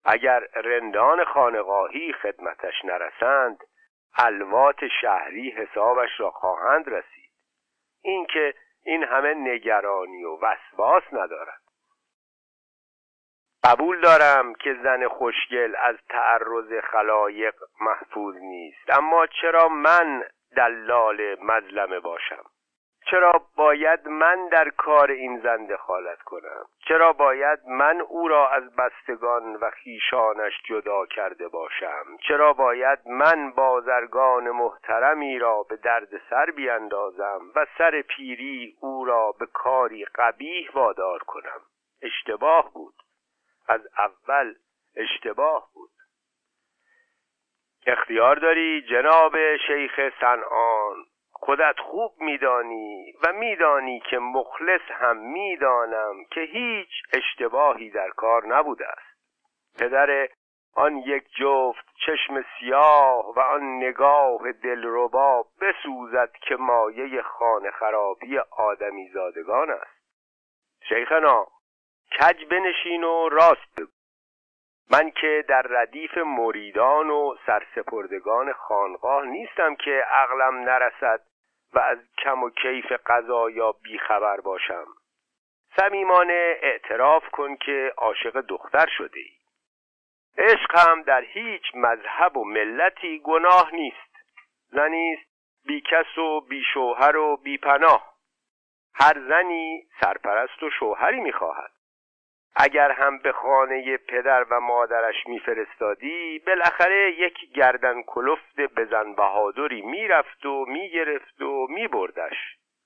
[0.04, 3.64] اگر رندان خانقاهی خدمتش نرسند
[4.18, 7.30] الوات شهری حسابش را خواهند رسید.
[8.02, 11.60] اینکه این همه نگرانی و وسواس ندارد.
[13.64, 20.24] قبول دارم که زن خوشگل از تعرض خلایق محفوظ نیست اما چرا من
[20.56, 22.44] دلال مظلمه باشم؟
[23.10, 28.76] چرا باید من در کار این زن دخالت کنم؟ چرا باید من او را از
[28.76, 36.46] بستگان و خیشانش جدا کرده باشم؟ چرا باید من بازرگان محترمی را به درد سر
[36.50, 41.60] بیاندازم و سر پیری او را به کاری قبیح وادار کنم؟
[42.02, 42.94] اشتباه بود.
[43.68, 44.54] از اول
[44.96, 45.90] اشتباه بود.
[47.86, 51.04] اختیار داری جناب شیخ سنعان
[51.44, 58.86] خودت خوب میدانی و میدانی که مخلص هم می‌دانم که هیچ اشتباهی در کار نبوده
[58.88, 59.18] است.
[59.78, 60.28] پدر
[60.74, 69.08] آن یک جفت چشم سیاه و آن نگاه دلربا بسوزد که مایه خانه خرابی آدمی
[69.08, 70.04] زادگان است.
[70.88, 71.46] شیخنا
[72.20, 73.90] کج بنشین و راست بگو.
[74.90, 81.20] من که در ردیف مریدان و سرسپردگان خانقاه نیستم که عقلم نرسد
[81.74, 84.86] و از کم و کیف قضا یا بیخبر باشم.
[85.76, 89.30] صمیمانه اعتراف کن که عاشق دختر شده ای.
[90.38, 94.14] عشق هم در هیچ مذهب و ملتی گناه نیست.
[94.68, 95.34] زنیست
[95.66, 98.14] بی کس و بی شوهر و بی پناه.
[98.94, 101.73] هر زنی سرپرست و شوهری می‌خواهد.
[102.56, 110.46] اگر هم به خانه پدر و مادرش میفرستادی بالاخره یک گردن کلفت بزن بهادری می‌رفت
[110.46, 112.36] و می‌گرفت و میبردش.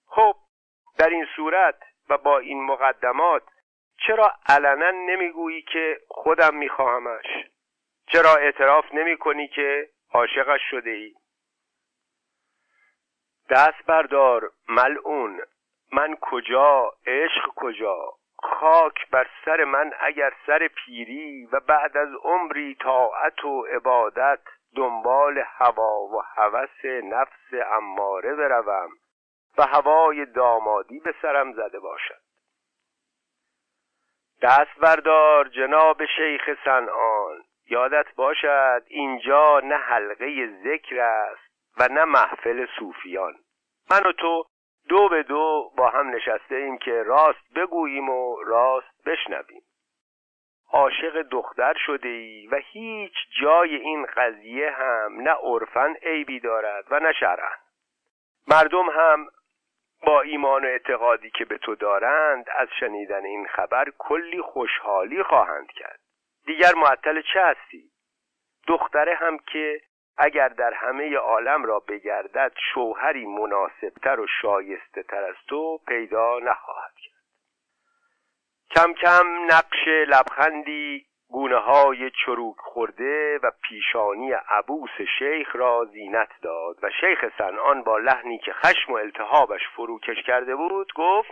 [0.06, 0.36] خب
[0.98, 3.42] در این صورت و با این مقدمات
[4.06, 7.26] چرا علنا نمی‌گویی که خودم میخواهمش؟
[8.12, 11.14] چرا اعتراف نمی کنی که عاشقش شده ای
[13.50, 15.40] دست بردار ملعون.
[15.92, 18.12] من کجا؟ عشق کجا؟
[18.42, 24.40] خاک بر سر من اگر سر پیری و بعد از عمری طاعت و عبادت
[24.76, 28.90] دنبال هوا و هوس نفس اماره بروم
[29.58, 32.20] و هوای دامادی به سرم زده باشد.
[34.42, 41.48] دست بردار جناب شیخ سنعان یادت باشد اینجا نه حلقه ذکر است
[41.80, 43.34] و نه محفل صوفیان.
[43.90, 44.44] من و تو
[44.88, 49.62] دو به دو با هم نشسته ایم که راست بگوییم و راست بشنویم.
[50.72, 57.00] عاشق دختر شده ای و هیچ جای این قضیه هم نه عرفا عیبی دارد و
[57.00, 57.50] نه شرعا.
[58.48, 59.26] مردم هم
[60.06, 65.72] با ایمان و اعتقادی که به تو دارند از شنیدن این خبر کلی خوشحالی خواهند
[65.72, 66.00] کرد.
[66.46, 67.90] دیگر معطل چه هستی؟
[68.66, 69.80] دختره هم که
[70.18, 76.92] اگر در همه عالم را بگردد شوهری مناسبتر و شایسته تر از تو پیدا نخواهد
[76.94, 77.24] کرد.
[78.70, 86.76] کم کم نقش لبخندی گونه های چروک خورده و پیشانی عبوس شیخ را زینت داد
[86.82, 91.30] و شیخ سنان با لحنی که خشم و التهابش فروکش کرده بود گفت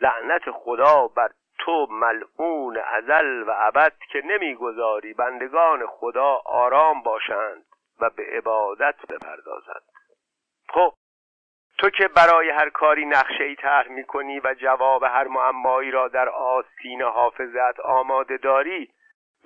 [0.00, 7.64] لعنت خدا بر تو ملعون ازل و ابد که نمی‌گذاری بندگان خدا آرام باشند
[8.00, 9.82] و به عبادت بپردازند
[10.68, 10.94] خب
[11.78, 16.28] تو که برای هر کاری نقشه ای طرح می‌کنی و جواب هر معمایی را در
[16.28, 18.90] آستین حافظت آماده داری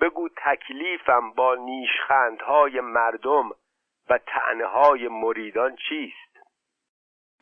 [0.01, 3.49] بگو تکلیفم با نیشخندهای مردم
[4.09, 6.30] و تعنه های مریدان چیست؟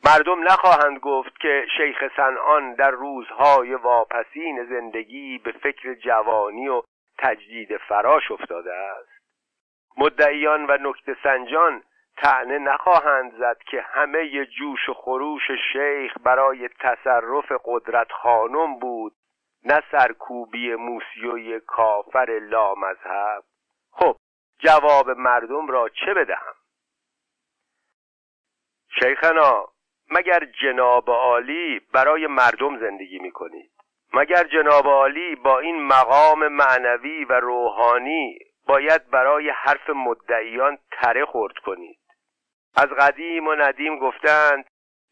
[0.04, 6.82] مردم نخواهند گفت که شیخ سنان در روزهای واپسین زندگی به فکر جوانی و
[7.18, 9.08] تجدید فراش افتاده است.
[9.96, 11.82] مدعیان و نکت سنجان
[12.16, 19.12] تعنه نخواهند زد که همه جوش و خروش شیخ برای تصرف قدرت خانم بود
[19.64, 23.44] نه سرکوبی موسیوی کافر لامذهب.
[23.92, 24.16] خب
[24.58, 26.54] جواب مردم را چه بدهم؟
[29.02, 29.68] شیخنا
[30.10, 33.70] مگر جناب عالی برای مردم زندگی می کنید
[34.14, 41.54] مگر جناب عالی با این مقام معنوی و روحانی باید برای حرف مدعیان تره خورد
[41.58, 41.98] کنید
[42.76, 44.64] از قدیم و ندیم گفتند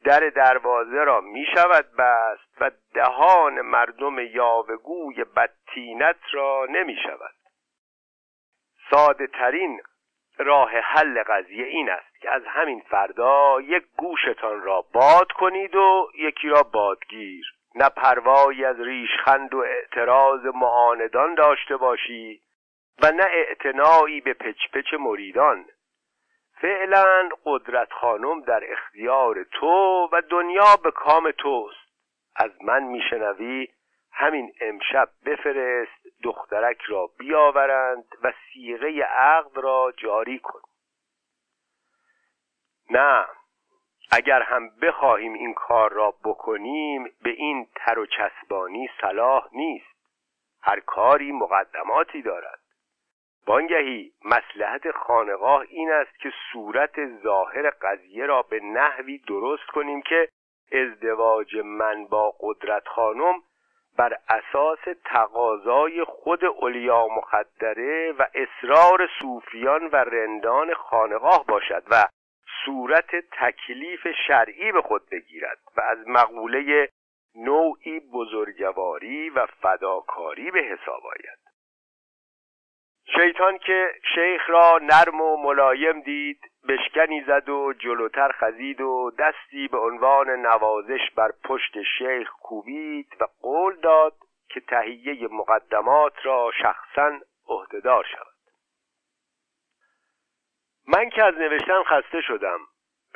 [0.05, 7.35] در دروازه را می شود بست و دهان مردم یاوگوی بدتینت را نمی شود
[8.91, 9.81] ساده ترین
[10.39, 12.08] راه حل قضیه این است.
[12.21, 17.55] که از همین فردا یک گوشتان را باد کنید و یکی را بادگیر.
[17.75, 22.41] نه پروایی از ریشخند و اعتراض معاندان داشته باشی
[23.03, 25.65] و نه اعتنایی به پچپچ مریدان.
[26.61, 31.89] فعلا قدرت خانم در اختیار تو و دنیا به کام توست.
[32.37, 33.69] از من میشنوی
[34.13, 40.61] همین امشب بفرست دخترک را بیاورند و سیغه عقد را جاری کن.
[42.91, 43.27] نه.
[44.11, 49.99] اگر هم بخواهیم این کار را بکنیم به این تر و چسبانی صلاح نیست.
[50.63, 52.59] هر کاری مقدماتی دارد.
[53.47, 60.29] بانگهی مسلحت خانقاه این است که صورت ظاهر قضیه را به نحوی درست کنیم که
[60.73, 63.43] ازدواج من با قدرت خانم
[63.99, 72.05] بر اساس تقاضای خود اولیا مخدره و اصرار صوفیان و رندان خانقاه باشد و
[72.69, 76.89] صورت تکلیف شرعی به خود بگیرد و از مقوله
[77.35, 81.39] نوعی بزرگواری و فداکاری به حساب آید.
[83.17, 89.69] شیطان که شیخ را نرم و ملایم دید بشکنی زد و جلوتر خزید و دستی
[89.69, 94.15] به عنوان نوازش بر پشت شیخ کوبید و قول داد
[94.49, 98.28] که تهیه مقدمات را شخصا عهدهدار شود
[100.89, 102.59] من که از نوشتن خسته شدم.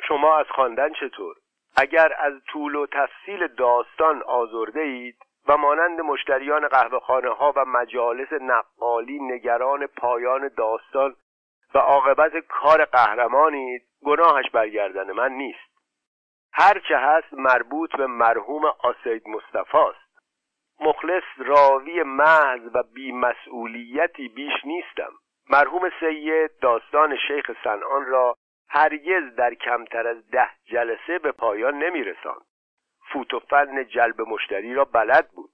[0.07, 1.35] شما از خواندن چطور؟
[1.77, 5.15] اگر از طول و تفصیل داستان آزرده اید
[5.47, 11.15] و مانند مشتریان قهوهخانه ها و مجالس نقالی نگران پایان داستان
[11.75, 15.73] و عاقبت کار قهرمانید گناهش برگردن من نیست.
[16.53, 20.03] هرچه هست مربوط به مرحوم آسید مصطفاست
[20.79, 25.11] مخلص راوی محض و بیمسئولیتی بیش نیستم.
[25.53, 28.35] مرحوم سید داستان شیخ سنان را
[28.69, 32.45] هرگز در کمتر از ده جلسه به پایان نمیرساند.
[33.11, 35.49] فوت و فن جلب مشتری را بلد بود.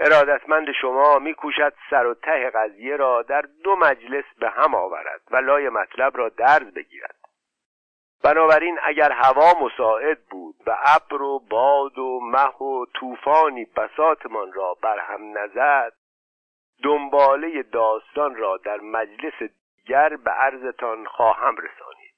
[0.00, 5.36] ارادتمند شما میکوشد سر و ته قضیه را در دو مجلس به هم آورد و
[5.36, 7.16] لای مطلب را درز بگیرد.
[8.24, 14.74] بنابراین اگر هوا مساعد بود و ابر و باد و مه و طوفانی بساتمان را
[14.82, 15.99] بر هم نزد
[16.82, 19.34] دنباله داستان را در مجلس
[19.76, 22.14] دیگر به عرضتان خواهم رسانید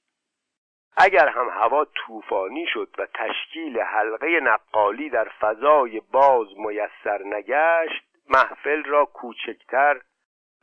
[0.96, 8.84] اگر هم هوا طوفانی شد و تشکیل حلقه نقالی در فضای باز میسر نگشت محفل
[8.84, 10.00] را کوچکتر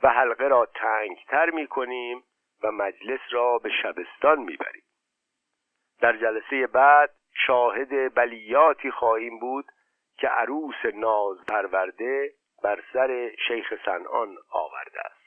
[0.03, 2.23] و حلقه را تنگتر می کنیم
[2.63, 4.83] و مجلس را به شبستان می بریم.
[6.01, 9.65] در جلسه بعد شاهد بلیاتی خواهیم بود
[10.17, 12.33] که عروس ناز پرورده
[12.63, 15.18] بر سر شیخ سنان آورده است.